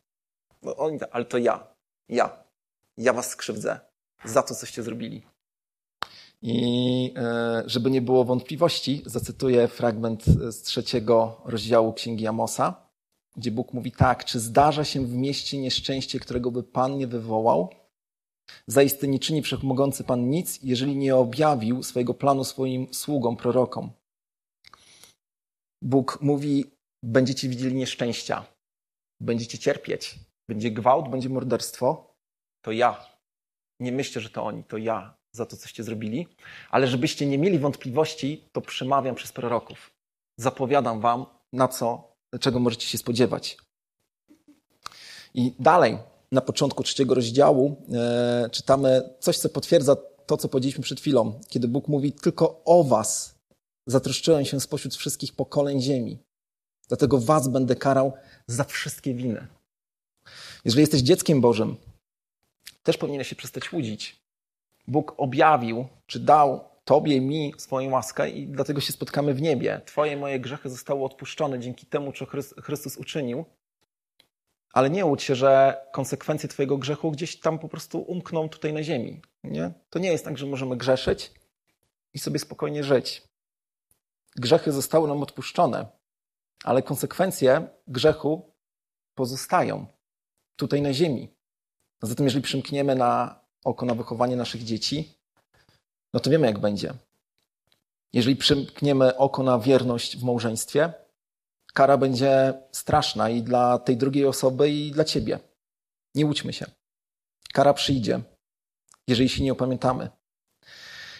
[0.61, 1.67] No, oni, ale to ja.
[2.09, 2.43] Ja.
[2.97, 3.79] Ja was skrzywdzę
[4.23, 5.30] za to, coście zrobili.
[6.41, 12.89] I e, żeby nie było wątpliwości, zacytuję fragment z trzeciego rozdziału Księgi Amosa,
[13.35, 17.69] gdzie Bóg mówi tak, czy zdarza się w mieście nieszczęście, którego by Pan nie wywołał?
[18.67, 23.91] Zaiste nie czyni wszechmogący Pan nic, jeżeli nie objawił swojego planu swoim sługom, prorokom.
[25.81, 26.65] Bóg mówi,
[27.03, 28.45] będziecie widzieli nieszczęścia,
[29.19, 32.15] będziecie cierpieć, będzie gwałt, będzie morderstwo,
[32.61, 33.05] to ja.
[33.79, 36.27] Nie myślę, że to oni, to ja za to, coście zrobili,
[36.69, 39.91] ale żebyście nie mieli wątpliwości, to przemawiam przez proroków.
[40.37, 43.57] Zapowiadam wam, na co, czego możecie się spodziewać.
[45.33, 45.97] I dalej,
[46.31, 51.67] na początku trzeciego rozdziału, e, czytamy coś, co potwierdza to, co powiedzieliśmy przed chwilą, kiedy
[51.67, 53.35] Bóg mówi: Tylko o Was
[53.87, 56.17] zatroszczyłem się spośród wszystkich pokoleń ziemi.
[56.87, 58.13] Dlatego Was będę karał
[58.47, 59.47] za wszystkie winy.
[60.65, 61.77] Jeżeli jesteś dzieckiem Bożym,
[62.83, 64.20] też powinieneś się przestać łudzić.
[64.91, 69.81] Bóg objawił, czy dał Tobie mi swoją łaskę i dlatego się spotkamy w niebie.
[69.85, 72.25] Twoje moje grzechy zostały odpuszczone dzięki temu, co
[72.63, 73.45] Chrystus uczynił.
[74.73, 78.83] Ale nie łudź się, że konsekwencje Twojego grzechu gdzieś tam po prostu umkną tutaj na
[78.83, 79.21] ziemi.
[79.43, 79.71] Nie?
[79.89, 81.31] To nie jest tak, że możemy grzeszyć
[82.13, 83.23] i sobie spokojnie żyć.
[84.35, 85.85] Grzechy zostały nam odpuszczone,
[86.63, 88.55] ale konsekwencje grzechu
[89.15, 89.85] pozostają
[90.55, 91.35] tutaj na ziemi.
[92.01, 95.13] Zatem, jeżeli przymkniemy na oko na wychowanie naszych dzieci,
[96.13, 96.93] no to wiemy, jak będzie.
[98.13, 100.93] Jeżeli przymkniemy oko na wierność w małżeństwie,
[101.73, 105.39] kara będzie straszna i dla tej drugiej osoby, i dla ciebie.
[106.15, 106.65] Nie łudźmy się.
[107.53, 108.21] Kara przyjdzie,
[109.07, 110.09] jeżeli się nie opamiętamy.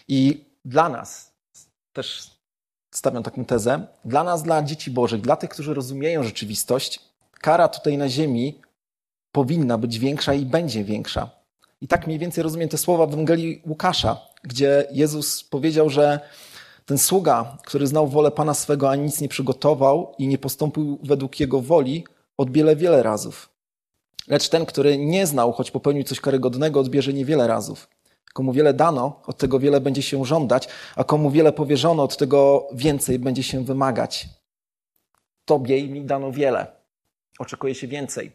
[0.07, 1.33] I dla nas,
[1.93, 2.31] też
[2.93, 6.99] stawiam taką tezę, dla nas, dla dzieci Bożych, dla tych, którzy rozumieją rzeczywistość,
[7.31, 8.61] kara tutaj na ziemi
[9.31, 11.40] powinna być większa i będzie większa.
[11.81, 16.19] I tak mniej więcej rozumiem te słowa w Ewangelii Łukasza, gdzie Jezus powiedział, że
[16.85, 21.39] ten sługa, który znał wolę Pana swego, a nic nie przygotował i nie postąpił według
[21.39, 22.05] Jego woli,
[22.37, 23.49] odbierze wiele razów.
[24.27, 27.87] Lecz ten, który nie znał, choć popełnił coś karygodnego, odbierze niewiele razów.
[28.33, 32.67] Komu wiele dano, od tego wiele będzie się żądać, a komu wiele powierzono, od tego
[32.73, 34.29] więcej będzie się wymagać.
[35.45, 36.67] Tobie i mi dano wiele.
[37.39, 38.31] Oczekuje się więcej.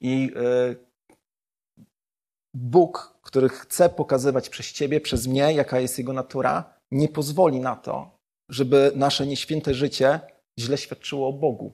[0.00, 0.89] I yy,
[2.54, 7.76] Bóg, który chce pokazywać przez ciebie, przez mnie, jaka jest jego natura, nie pozwoli na
[7.76, 8.10] to,
[8.48, 10.20] żeby nasze nieświęte życie
[10.58, 11.72] źle świadczyło o Bogu.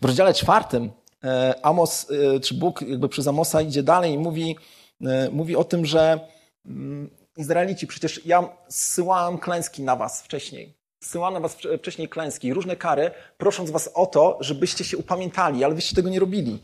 [0.00, 0.90] W rozdziale czwartym
[1.24, 4.56] e, Amos, e, czy Bóg jakby przez Amosa idzie dalej i mówi,
[5.00, 6.20] e, mówi o tym, że
[6.66, 10.74] mm, Izraelici, przecież ja zsyłałem klęski na was wcześniej.
[11.00, 15.74] Zsyłałem na was wcześniej klęski, różne kary, prosząc was o to, żebyście się upamiętali, ale
[15.74, 16.58] wyście tego nie robili.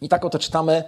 [0.00, 0.84] I tak oto czytamy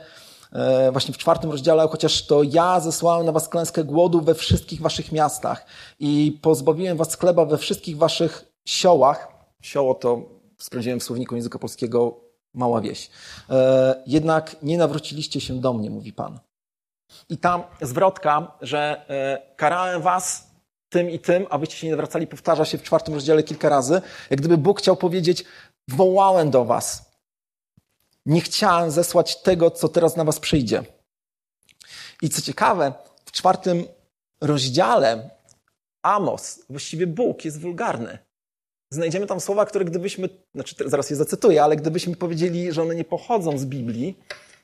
[0.92, 5.12] właśnie w czwartym rozdziale, chociaż to ja zesłałem na was klęskę głodu we wszystkich waszych
[5.12, 5.66] miastach
[5.99, 9.28] i pozbawiłem was chleba we wszystkich waszych siołach.
[9.62, 10.22] Sioło to
[10.59, 12.20] sprawdziłem w słowniku języka polskiego
[12.55, 13.11] mała wieś.
[13.51, 16.38] E, jednak nie nawróciliście się do mnie, mówi Pan.
[17.28, 20.51] I tam zwrotka, że e, karałem was
[20.88, 24.03] tym i tym, abyście się nie nawracali, powtarza się w czwartym rozdziale kilka razy.
[24.30, 25.44] Jak gdyby Bóg chciał powiedzieć,
[25.88, 27.05] wołałem do was.
[28.26, 30.84] Nie chciałem zesłać tego, co teraz na was przyjdzie.
[32.22, 32.92] I co ciekawe,
[33.24, 33.84] w czwartym
[34.40, 35.30] rozdziale
[36.02, 38.18] Amos, właściwie Bóg jest wulgarny
[38.90, 43.04] znajdziemy tam słowa, które gdybyśmy, znaczy zaraz je zacytuję, ale gdybyśmy powiedzieli, że one nie
[43.04, 44.18] pochodzą z Biblii,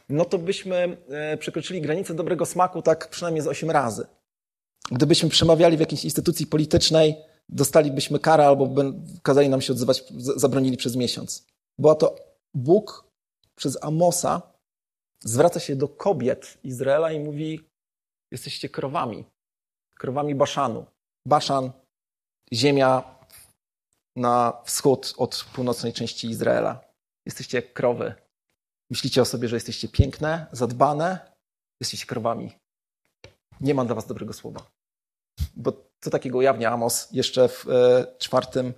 [0.08, 4.06] no to byśmy e, przekroczyli granicę dobrego smaku tak przynajmniej z osiem razy.
[4.90, 7.16] Gdybyśmy przemawiali w jakiejś instytucji politycznej,
[7.48, 8.92] dostalibyśmy karę albo
[9.22, 11.46] kazali nam się odzywać, zabronili przez miesiąc.
[11.78, 12.16] Była to
[12.54, 13.11] Bóg
[13.54, 14.42] przez Amosa
[15.20, 17.68] zwraca się do kobiet Izraela i mówi:
[18.30, 19.24] Jesteście krowami,
[19.94, 20.86] krowami Baszanu.
[21.26, 21.72] Baszan,
[22.52, 23.18] ziemia
[24.16, 26.80] na wschód od północnej części Izraela.
[27.26, 28.14] Jesteście jak krowy.
[28.90, 31.32] Myślicie o sobie, że jesteście piękne, zadbane,
[31.80, 32.52] jesteście krowami.
[33.60, 34.70] Nie mam dla was dobrego słowa.
[35.56, 38.74] Bo co takiego ujawnia Amos jeszcze w e, czwartym,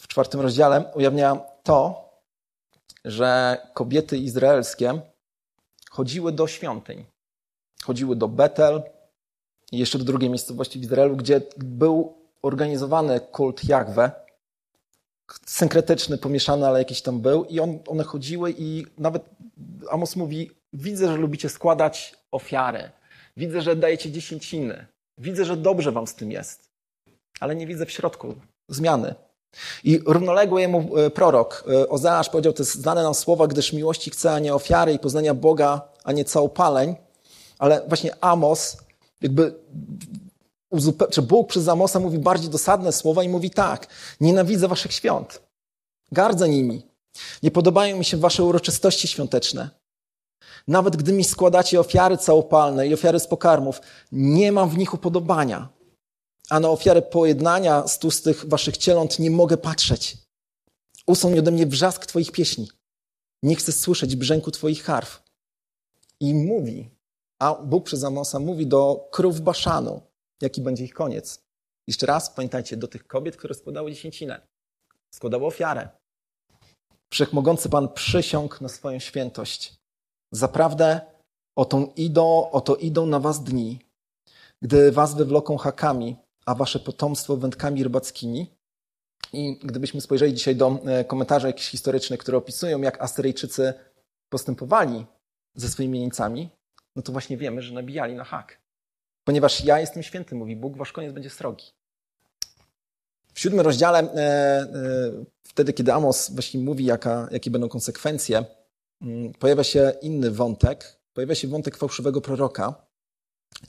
[0.00, 0.92] w czwartym rozdziale?
[0.94, 2.10] Ujawnia to,
[3.04, 5.00] że kobiety izraelskie
[5.90, 7.04] chodziły do świątyń.
[7.82, 8.82] Chodziły do Betel
[9.72, 14.10] i jeszcze do drugiej miejscowości w Izraelu, gdzie był organizowany kult Jahwe,
[15.46, 19.24] synkretyczny, pomieszany, ale jakiś tam był i on, one chodziły i nawet
[19.90, 22.90] Amos mówi, widzę, że lubicie składać ofiary,
[23.36, 24.86] widzę, że dajecie dziesięciny,
[25.18, 26.70] widzę, że dobrze wam z tym jest,
[27.40, 28.34] ale nie widzę w środku
[28.68, 29.14] zmiany.
[29.84, 34.32] I równoległy jemu e, prorok e, Ozeasz powiedział, jest znane nam słowa, gdyż miłości chce,
[34.32, 36.96] a nie ofiary i poznania Boga, a nie całopaleń,
[37.58, 38.76] ale właśnie Amos
[39.22, 39.54] jakby
[41.10, 43.86] czy Bóg przez Amosa mówi bardziej dosadne słowa i mówi tak,
[44.20, 45.42] nienawidzę waszych świąt,
[46.12, 46.82] gardzę nimi,
[47.42, 49.70] nie podobają mi się wasze uroczystości świąteczne.
[50.68, 53.80] Nawet gdy mi składacie ofiary całopalne i ofiary z pokarmów,
[54.12, 55.68] nie mam w nich upodobania.
[56.50, 60.16] A na ofiarę pojednania z tłustych waszych cieląt nie mogę patrzeć.
[61.06, 62.68] Usuń ode mnie wrzask twoich pieśni.
[63.42, 65.22] Nie chcę słyszeć brzęku twoich harf.
[66.20, 66.90] I mówi,
[67.38, 70.00] a Bóg przez Amosa mówi do krów Baszanu,
[70.42, 71.44] jaki będzie ich koniec.
[71.88, 74.46] Jeszcze raz pamiętajcie, do tych kobiet, które składały dziesięcinę,
[75.14, 75.88] składały ofiarę.
[77.12, 79.74] Wszechmogący Pan przysiągł na swoją świętość.
[80.32, 81.00] Zaprawdę
[81.58, 83.78] oto idą, oto idą na was dni,
[84.62, 86.16] gdy was wywloką hakami,
[86.46, 88.46] a wasze potomstwo wędkami rybackimi.
[89.32, 93.74] I gdybyśmy spojrzeli dzisiaj do e, komentarzy jakichś historycznych, które opisują, jak Asyryjczycy
[94.28, 95.06] postępowali
[95.54, 96.50] ze swoimi jeńcami,
[96.96, 98.58] no to właśnie wiemy, że nabijali na hak.
[99.24, 101.64] Ponieważ ja jestem święty, mówi Bóg, wasz koniec będzie srogi.
[103.34, 104.66] W siódmym rozdziale, e, e,
[105.42, 108.44] wtedy kiedy Amos właśnie mówi, jaka, jakie będą konsekwencje,
[109.02, 111.00] mm, pojawia się inny wątek.
[111.12, 112.86] Pojawia się wątek fałszywego proroka,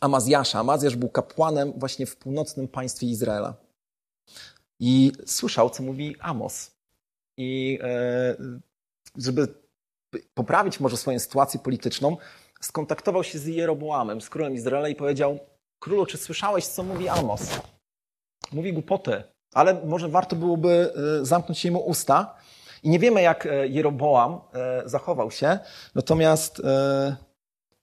[0.01, 0.59] Amazjasza.
[0.59, 3.53] Amazjasz był kapłanem właśnie w północnym państwie Izraela.
[4.79, 6.71] I słyszał, co mówi Amos.
[7.37, 8.35] I e,
[9.17, 9.47] żeby
[10.33, 12.17] poprawić może swoją sytuację polityczną,
[12.61, 15.39] skontaktował się z Jeroboamem, z królem Izraela i powiedział:
[15.79, 17.41] Królu, czy słyszałeś, co mówi Amos?
[18.51, 19.23] Mówi głupoty,
[19.53, 22.35] ale może warto byłoby e, zamknąć jemu usta.
[22.83, 24.41] I nie wiemy, jak e, Jeroboam
[24.85, 25.59] zachował się,
[25.95, 26.61] natomiast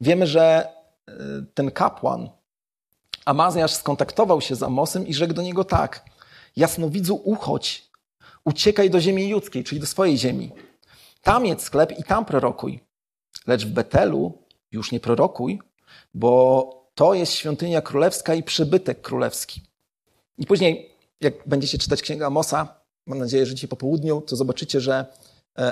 [0.00, 0.68] wiemy, że
[1.54, 2.30] ten kapłan,
[3.24, 6.04] Amazjasz, skontaktował się z Amosem i rzekł do niego tak:
[6.56, 7.90] Jasnowidzu, uchodź,
[8.44, 10.52] uciekaj do ziemi judzkiej, czyli do swojej ziemi.
[11.22, 12.80] Tam jedz sklep i tam prorokuj.
[13.46, 14.38] Lecz w Betelu
[14.72, 15.60] już nie prorokuj,
[16.14, 19.62] bo to jest świątynia królewska i przybytek królewski.
[20.38, 24.80] I później, jak będziecie czytać Księgę Amosa, mam nadzieję, że dzisiaj po południu, to zobaczycie,
[24.80, 25.06] że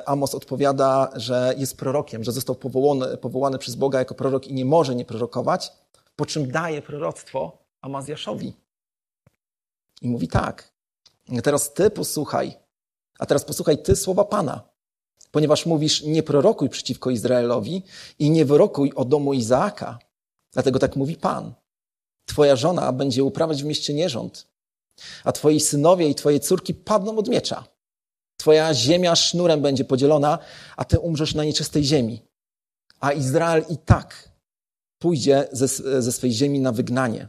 [0.07, 4.65] Amos odpowiada, że jest prorokiem, że został powołany, powołany przez Boga jako prorok i nie
[4.65, 5.73] może nie prorokować,
[6.17, 8.53] po czym daje proroctwo Amazjaszowi.
[10.03, 10.73] I mówi tak,
[11.43, 12.59] teraz ty posłuchaj,
[13.19, 14.71] a teraz posłuchaj ty słowa Pana
[15.31, 17.83] ponieważ mówisz, nie prorokuj przeciwko Izraelowi
[18.19, 19.99] i nie wyrokuj o domu Izaaka.
[20.53, 21.55] Dlatego tak mówi Pan.
[22.27, 24.51] Twoja żona będzie uprawiać w mieście nierząd.
[25.25, 27.65] a twoi synowie i twoje córki padną od miecza.
[28.41, 30.39] Twoja ziemia sznurem będzie podzielona,
[30.77, 32.23] a ty umrzesz na nieczystej ziemi.
[33.01, 34.29] A Izrael i tak
[34.99, 35.69] pójdzie ze,
[36.03, 37.29] ze swej ziemi na wygnanie.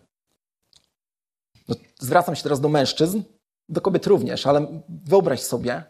[1.67, 3.21] No, zwracam się teraz do mężczyzn,
[3.69, 5.83] do kobiet również, ale wyobraź sobie,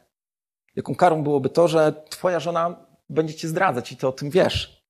[0.75, 4.85] jaką karą byłoby to, że twoja żona będzie cię zdradzać i ty o tym wiesz.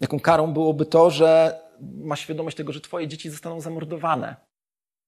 [0.00, 4.36] Jaką karą byłoby to, że masz świadomość tego, że twoje dzieci zostaną zamordowane.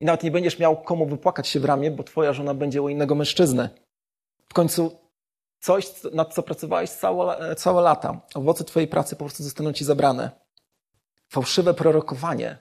[0.00, 2.88] I nawet nie będziesz miał komu wypłakać się w ramię, bo twoja żona będzie u
[2.88, 3.85] innego mężczyzny.
[4.48, 4.98] W końcu
[5.60, 10.30] coś, nad co pracowałeś całe, całe lata, owoce twojej pracy po prostu zostaną ci zabrane.
[11.28, 12.58] Fałszywe prorokowanie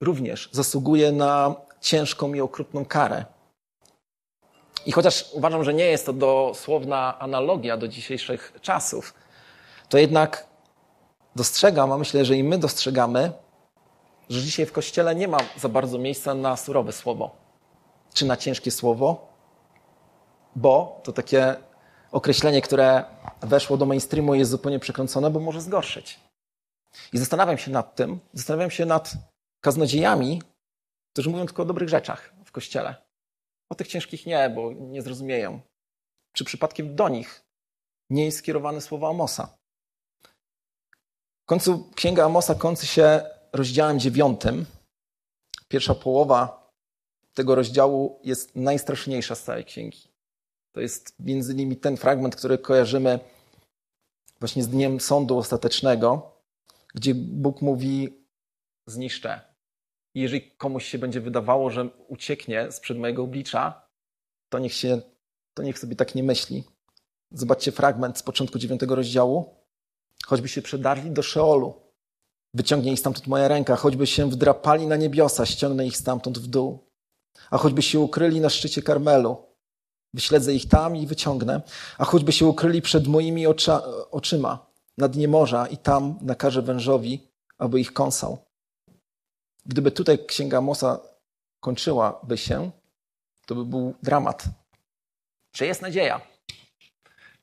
[0.00, 3.24] również zasługuje na ciężką i okrutną karę.
[4.86, 9.14] I chociaż uważam, że nie jest to dosłowna analogia do dzisiejszych czasów,
[9.88, 10.46] to jednak
[11.36, 13.32] dostrzegam, a myślę, że i my dostrzegamy,
[14.30, 17.36] że dzisiaj w kościele nie ma za bardzo miejsca na surowe słowo,
[18.14, 19.35] czy na ciężkie słowo,
[20.56, 21.56] bo to takie
[22.10, 23.04] określenie, które
[23.40, 26.20] weszło do mainstreamu jest zupełnie przekręcone, bo może zgorszyć.
[27.12, 29.12] I zastanawiam się nad tym, zastanawiam się nad
[29.60, 30.42] kaznodziejami,
[31.12, 32.94] którzy mówią tylko o dobrych rzeczach w kościele.
[33.68, 35.60] O tych ciężkich nie, bo nie zrozumieją.
[36.32, 37.44] Czy przypadkiem do nich
[38.10, 39.58] nie jest skierowane słowo Amosa?
[41.42, 44.66] W końcu Księga Amosa kończy się rozdziałem dziewiątym.
[45.68, 46.70] Pierwsza połowa
[47.34, 50.15] tego rozdziału jest najstraszniejsza z całej księgi.
[50.76, 53.20] To jest między innymi ten fragment, który kojarzymy
[54.40, 56.32] właśnie z dniem sądu ostatecznego,
[56.94, 58.24] gdzie Bóg mówi:
[58.86, 59.40] Zniszczę.
[60.14, 63.88] I jeżeli komuś się będzie wydawało, że ucieknie sprzed mojego oblicza,
[64.48, 65.00] to niech, się,
[65.54, 66.64] to niech sobie tak nie myśli.
[67.30, 69.54] Zobaczcie fragment z początku dziewiątego rozdziału.
[70.26, 71.74] Choćby się przedarli do Szeolu,
[72.54, 76.90] wyciągnie ich stamtąd moja ręka, choćby się wdrapali na niebiosa, ściągnę ich stamtąd w dół.
[77.50, 79.46] A choćby się ukryli na szczycie Karmelu,
[80.16, 81.62] wyśledzę ich tam i wyciągnę.
[81.98, 84.66] A choćby się ukryli przed moimi ocza, oczyma
[84.98, 88.38] na dnie morza i tam nakażę wężowi, aby ich kąsał.
[89.66, 91.00] Gdyby tutaj księga Mosa
[91.60, 92.70] kończyłaby się,
[93.46, 94.44] to by był dramat.
[95.52, 96.20] Czy jest nadzieja?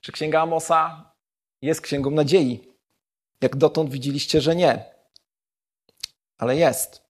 [0.01, 1.11] Czy księga Amosa
[1.61, 2.73] jest księgą nadziei?
[3.41, 4.85] Jak dotąd widzieliście, że nie.
[6.37, 7.03] Ale jest.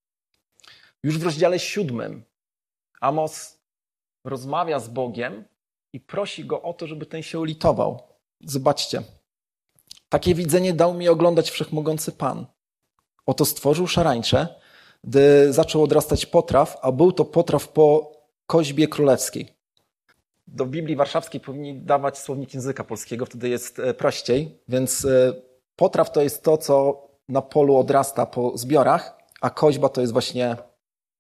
[1.04, 2.24] Już w rozdziale siódmym
[3.02, 3.58] Amos
[4.24, 5.46] rozmawia z Bogiem
[5.94, 8.00] i prosi go o to, żeby ten się ulitował.
[8.42, 9.02] Zobaczcie.
[10.10, 12.46] Takie widzenie dał mi oglądać wszechmogący Pan.
[13.26, 14.48] Oto stworzył szarańcze,
[15.04, 18.12] gdy zaczął odrastać potraw, a był to potraw po
[18.48, 19.48] koźbie królewskiej.
[20.48, 24.60] Do Biblii Warszawskiej powinni dawać słownik języka polskiego, wtedy jest e, prościej.
[24.68, 25.34] Więc e,
[25.76, 30.58] potraw to jest to, co na polu odrasta po zbiorach, a koźba to jest właśnie,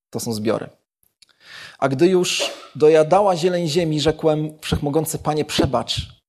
[0.09, 0.69] to są zbiory.
[1.83, 6.21] A gdy już dojadała zieleń ziemi, rzekłem, wszechmogący Panie, przebacz.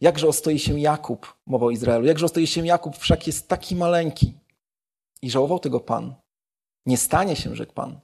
[0.00, 4.34] Jakże ostoi się Jakub, mowa o Izraelu, jakże ostoi się Jakub, wszak jest taki maleńki.
[5.22, 6.14] I żałował tego Pan.
[6.86, 8.00] Nie stanie się, rzekł Pan.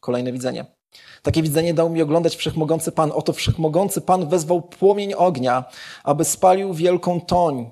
[0.00, 0.64] Kolejne widzenie.
[1.22, 3.12] Takie widzenie dał mi oglądać wszechmogący Pan.
[3.12, 5.64] Oto wszechmogący Pan wezwał płomień ognia,
[6.04, 7.70] aby spalił wielką toń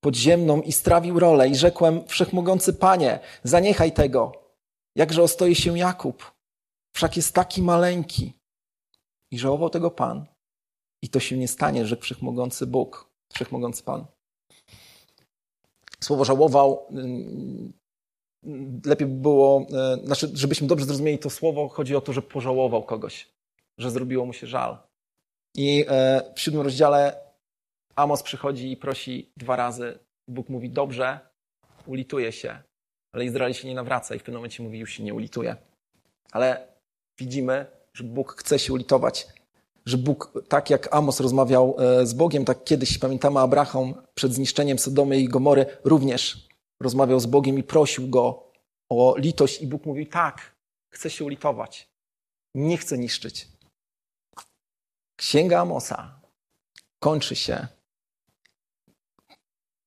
[0.00, 1.48] podziemną i strawił rolę.
[1.48, 4.32] I rzekłem, wszechmogący Panie, zaniechaj tego.
[4.96, 6.35] Jakże ostoi się Jakub,
[6.96, 8.32] wszak jest taki maleńki.
[9.32, 10.26] I żałował tego Pan.
[11.02, 14.06] I to się nie stanie, rzekł wszechmogący Bóg, wszechmogący Pan.
[16.00, 16.86] Słowo żałował
[18.84, 22.82] lepiej by było, e, znaczy, żebyśmy dobrze zrozumieli to słowo, chodzi o to, że pożałował
[22.82, 23.28] kogoś,
[23.78, 24.78] że zrobiło mu się żal.
[25.56, 27.20] I e, w siódmym rozdziale
[27.96, 29.98] Amos przychodzi i prosi dwa razy.
[30.28, 31.20] Bóg mówi, dobrze,
[31.86, 32.62] ulituje się,
[33.14, 35.56] ale Izrael się nie nawraca i w pewnym momencie mówi, już się nie ulituje.
[36.32, 36.75] Ale
[37.18, 39.26] widzimy, że Bóg chce się ulitować,
[39.86, 44.78] że Bóg, tak jak Amos rozmawiał e, z Bogiem, tak kiedyś, pamiętamy, Abraham przed zniszczeniem
[44.78, 46.48] Sodomy i Gomory również
[46.80, 48.52] rozmawiał z Bogiem i prosił go
[48.90, 50.54] o litość, i Bóg mówił: Tak,
[50.92, 51.88] chcę się ulitować,
[52.54, 53.48] nie chcę niszczyć.
[55.16, 56.20] Księga Amosa
[57.00, 57.66] kończy się.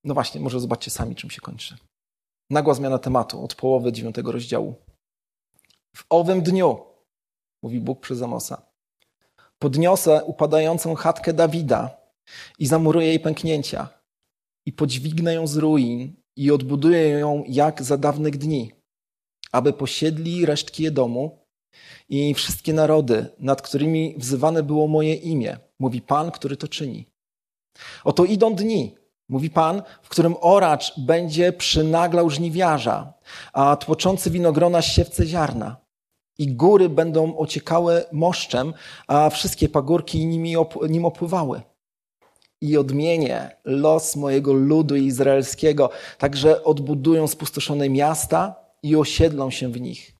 [0.03, 1.77] No właśnie, może zobaczcie sami, czym się kończy.
[2.49, 4.75] Nagła zmiana tematu od połowy dziewiątego rozdziału.
[5.95, 6.88] W owym dniu,
[7.61, 8.61] mówi Bóg przez Amosa,
[9.59, 11.97] podniosę upadającą chatkę Dawida
[12.59, 13.89] i zamuruję jej pęknięcia
[14.65, 18.71] i podźwignę ją z ruin i odbuduję ją jak za dawnych dni,
[19.51, 21.45] aby posiedli resztki Edomu
[22.09, 27.05] i wszystkie narody, nad którymi wzywane było moje imię, mówi Pan, który to czyni.
[28.03, 28.95] Oto idą dni,
[29.29, 33.13] mówi Pan, w którym oracz będzie przynaglał żniwiarza,
[33.53, 35.88] a tłoczący winogrona siewce ziarna.
[36.39, 38.73] I góry będą ociekały moszczem,
[39.07, 41.61] a wszystkie pagórki nimi op- nim opływały.
[42.61, 50.15] I odmienię los mojego ludu izraelskiego, także odbudują spustoszone miasta i osiedlą się w nich.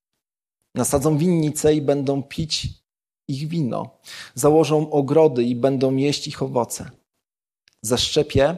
[0.75, 2.67] Nasadzą winnice i będą pić
[3.29, 3.99] ich wino.
[4.35, 6.89] Założą ogrody i będą jeść ich owoce.
[7.81, 8.57] Zaszczepię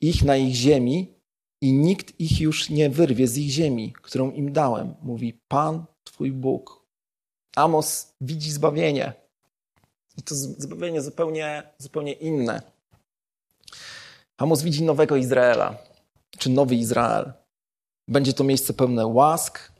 [0.00, 1.14] ich na ich ziemi
[1.62, 6.32] i nikt ich już nie wyrwie z ich ziemi, którą im dałem, mówi Pan Twój
[6.32, 6.77] Bóg.
[7.56, 9.12] Amos widzi zbawienie.
[10.16, 12.62] I to zbawienie zupełnie, zupełnie inne.
[14.36, 15.76] Amos widzi nowego Izraela,
[16.38, 17.32] czy nowy Izrael.
[18.08, 19.72] Będzie to miejsce pełne łask,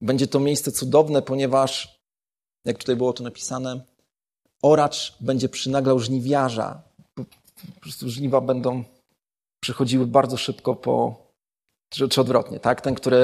[0.00, 2.00] będzie to miejsce cudowne, ponieważ,
[2.64, 3.84] jak tutaj było to napisane,
[4.62, 6.82] oracz będzie przynaglał żniwiarza.
[7.14, 8.84] Po prostu żniwa będą
[9.60, 11.24] przychodziły bardzo szybko po,
[11.88, 12.80] czy, czy odwrotnie, tak?
[12.80, 13.16] Ten, który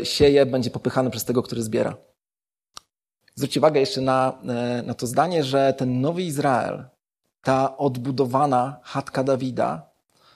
[0.00, 1.96] e, sieje, będzie popychany przez tego, który zbiera.
[3.38, 6.84] Zwróćcie uwagę jeszcze na, e, na to zdanie, że ten nowy Izrael,
[7.42, 9.90] ta odbudowana chatka Dawida,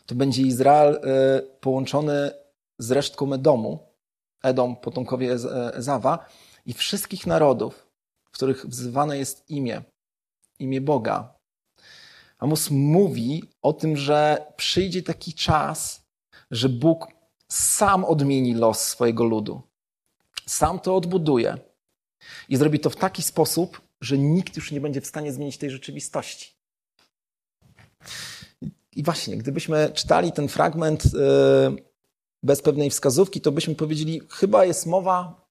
[0.07, 2.31] to będzie Izrael e, połączony
[2.79, 3.79] z resztką Edomu,
[4.43, 5.33] Edom, potomkowie
[5.75, 6.27] Ezawa
[6.67, 7.87] i wszystkich narodów,
[8.25, 9.83] w których wzywane jest imię,
[10.59, 11.35] imię Boga.
[12.39, 16.07] Amos mówi o tym, że przyjdzie taki czas,
[16.51, 17.07] że Bóg
[17.49, 19.63] sam odmieni los swojego ludu.
[20.47, 21.72] Sam to odbuduje.
[22.49, 25.71] I zrobi to w taki sposób, że nikt już nie będzie w stanie zmienić tej
[25.71, 26.55] rzeczywistości.
[28.97, 31.13] I właśnie, gdybyśmy czytali ten fragment yy,
[32.43, 35.47] bez pewnej wskazówki, to byśmy powiedzieli, chyba jest mowa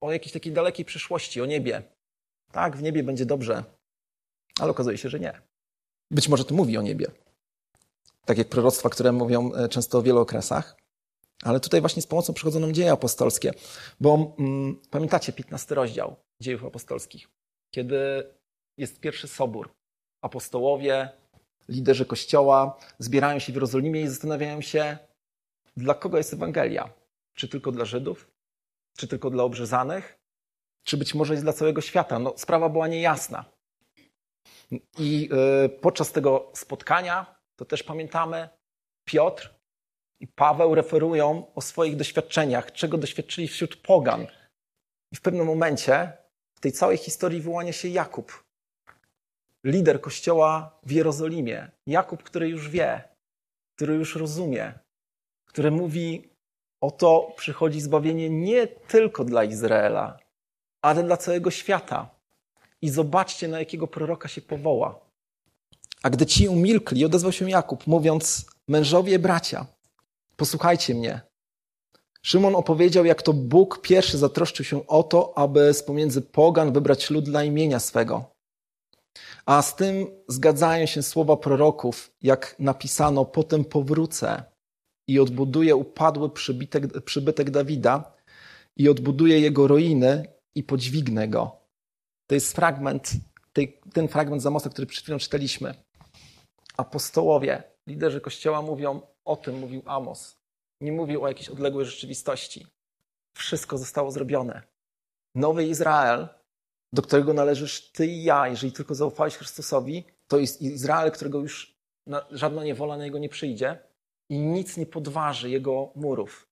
[0.00, 1.82] o jakiejś takiej dalekiej przyszłości, o niebie.
[2.52, 3.64] Tak, w niebie będzie dobrze,
[4.60, 5.40] ale okazuje się, że nie.
[6.10, 7.06] Być może to mówi o niebie.
[8.24, 10.76] Tak jak proroctwa, które mówią e, często o wielu okresach.
[11.42, 13.52] Ale tutaj właśnie z pomocą przychodzą nam dzieje apostolskie.
[14.00, 17.28] Bo mm, pamiętacie 15 rozdział dziejów apostolskich,
[17.74, 18.30] kiedy
[18.78, 19.74] jest pierwszy sobór.
[20.22, 21.08] Apostołowie,
[21.68, 24.98] liderzy kościoła zbierają się w Jerozolimie i zastanawiają się,
[25.76, 26.92] dla kogo jest Ewangelia?
[27.34, 28.30] Czy tylko dla Żydów?
[28.96, 30.18] Czy tylko dla obrzezanych?
[30.84, 32.18] Czy być może jest dla całego świata?
[32.18, 33.44] No, sprawa była niejasna.
[34.98, 35.30] I
[35.64, 38.48] y, podczas tego spotkania, to też pamiętamy,
[39.04, 39.57] Piotr
[40.20, 44.26] i Paweł referują o swoich doświadczeniach, czego doświadczyli wśród pogan.
[45.12, 46.12] I w pewnym momencie
[46.54, 48.44] w tej całej historii wyłania się Jakub,
[49.64, 51.70] lider kościoła w Jerozolimie.
[51.86, 53.02] Jakub, który już wie,
[53.76, 54.72] który już rozumie,
[55.46, 56.30] które mówi:
[56.80, 60.18] Oto przychodzi zbawienie nie tylko dla Izraela,
[60.82, 62.10] ale dla całego świata.
[62.82, 65.00] I zobaczcie, na jakiego proroka się powoła.
[66.02, 69.66] A gdy ci umilkli, odezwał się Jakub, mówiąc: Mężowie, bracia,
[70.38, 71.20] posłuchajcie mnie.
[72.22, 77.10] Szymon opowiedział, jak to Bóg pierwszy zatroszczył się o to, aby z pomiędzy pogan wybrać
[77.10, 78.30] lud dla imienia swego.
[79.46, 84.42] A z tym zgadzają się słowa proroków, jak napisano: Potem powrócę
[85.08, 88.16] i odbuduje upadły przybytek, przybytek Dawida
[88.76, 91.56] i odbuduje jego ruiny i podźwignę go.
[92.26, 93.12] To jest fragment,
[93.92, 95.74] ten fragment zamosta, który przed chwilą czytaliśmy.
[96.76, 100.36] Apostołowie, liderzy Kościoła mówią o tym, mówił Amos.
[100.80, 102.66] Nie mówił o jakiejś odległej rzeczywistości.
[103.32, 104.62] Wszystko zostało zrobione.
[105.34, 106.28] Nowy Izrael,
[106.92, 111.78] do którego należysz ty i ja, jeżeli tylko zaufałeś Chrystusowi, to jest Izrael, którego już
[112.30, 113.78] żadna niewola na niego nie przyjdzie
[114.28, 116.48] i nic nie podważy jego murów.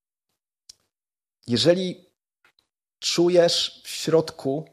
[1.46, 2.10] Jeżeli
[2.98, 4.68] czujesz w środku,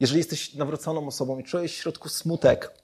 [0.00, 2.82] jeżeli jesteś nawróconą osobą i czujesz w środku smutek,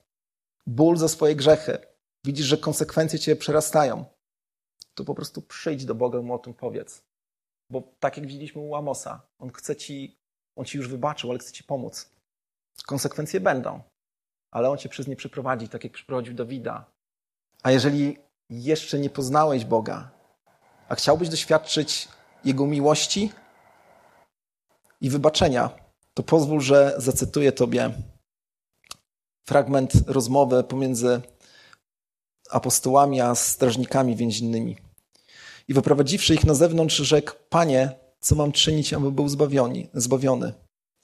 [0.67, 1.79] ból za swoje grzechy,
[2.25, 4.05] widzisz, że konsekwencje cię przerastają,
[4.95, 7.03] to po prostu przyjdź do Boga i mu o tym powiedz.
[7.71, 10.17] Bo tak jak widzieliśmy u Amosa, on chce ci,
[10.57, 12.11] on ci już wybaczył, ale chce ci pomóc.
[12.87, 13.83] Konsekwencje będą,
[14.51, 16.85] ale on cię przez nie przyprowadzi, tak jak przyprowadził Dawida.
[17.63, 18.17] A jeżeli
[18.51, 20.11] jeszcze nie poznałeś Boga,
[20.89, 22.09] a chciałbyś doświadczyć
[22.45, 23.33] Jego miłości
[25.01, 25.71] i wybaczenia,
[26.15, 27.93] to pozwól, że zacytuję Tobie
[29.45, 31.21] fragment rozmowy pomiędzy
[32.55, 34.77] apostołami a strażnikami więziennymi.
[35.69, 39.89] I wyprowadziwszy ich na zewnątrz, rzekł: Panie, co mam czynić, aby był zbawiony?
[39.95, 40.53] zbawiony?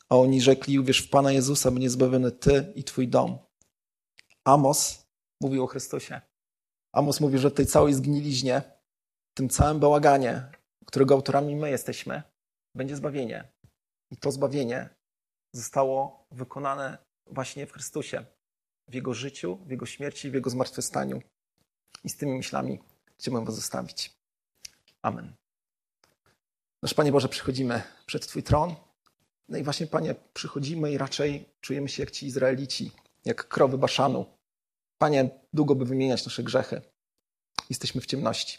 [0.09, 3.39] A oni rzekli: Uwierz w Pana Jezusa, będzie zbawiony Ty i Twój dom.
[4.45, 5.07] Amos
[5.43, 6.21] mówił o Chrystusie.
[6.93, 8.63] Amos mówi, że w tej całej zgniliźnie,
[9.31, 10.51] w tym całym bałaganie,
[10.87, 12.23] którego autorami my jesteśmy,
[12.75, 13.49] będzie zbawienie.
[14.11, 14.89] I to zbawienie
[15.55, 18.25] zostało wykonane właśnie w Chrystusie,
[18.89, 21.23] w Jego życiu, w Jego śmierci, w Jego zmartwychwstaniu.
[22.05, 22.79] I z tymi myślami
[23.19, 24.13] chciałbym Was zostawić.
[25.03, 25.35] Amen.
[26.83, 28.75] Nasz Panie Boże, przychodzimy przed Twój tron
[29.49, 32.91] No i właśnie, Panie, przychodzimy i raczej czujemy się jak ci Izraelici,
[33.25, 34.27] jak krowy Baszanu.
[34.99, 36.83] Panie, długo by wymieniać nasze grzechy.
[37.71, 38.59] Jesteśmy w ciemności,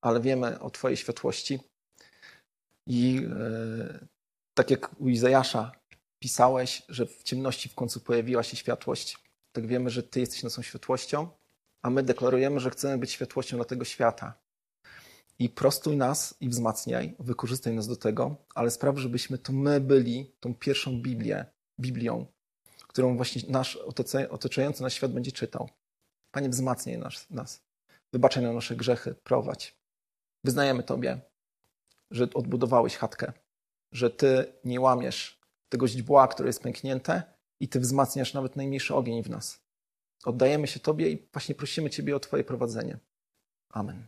[0.00, 1.60] ale wiemy o Twojej światłości.
[2.86, 4.06] I e,
[4.54, 5.72] tak jak u Izajasza
[6.18, 9.18] pisałeś, że w ciemności w końcu pojawiła się światłość,
[9.52, 11.28] tak wiemy, że Ty jesteś naszą światłością,
[11.82, 14.34] a my deklarujemy, że chcemy być światłością dla tego świata.
[15.38, 20.32] I prostuj nas i wzmacniaj, wykorzystaj nas do tego, ale spraw, żebyśmy to my byli
[20.40, 21.44] tą pierwszą Biblię,
[21.80, 22.26] Biblią,
[22.88, 23.76] którą właśnie nasz
[24.30, 25.68] otaczający nas świat będzie czytał.
[26.30, 27.62] Panie, wzmacniaj nas, nas.
[28.12, 29.76] Wybaczaj nam nasze grzechy, prowadź.
[30.44, 31.20] Wyznajemy Tobie,
[32.10, 33.32] że odbudowałeś chatkę,
[33.92, 37.22] że Ty nie łamiesz tego źdźbła, które jest pęknięte
[37.60, 39.69] i Ty wzmacniasz nawet najmniejszy ogień w nas.
[40.24, 42.98] Oddajemy się Tobie i właśnie prosimy Ciebie o Twoje prowadzenie.
[43.70, 44.06] Amen.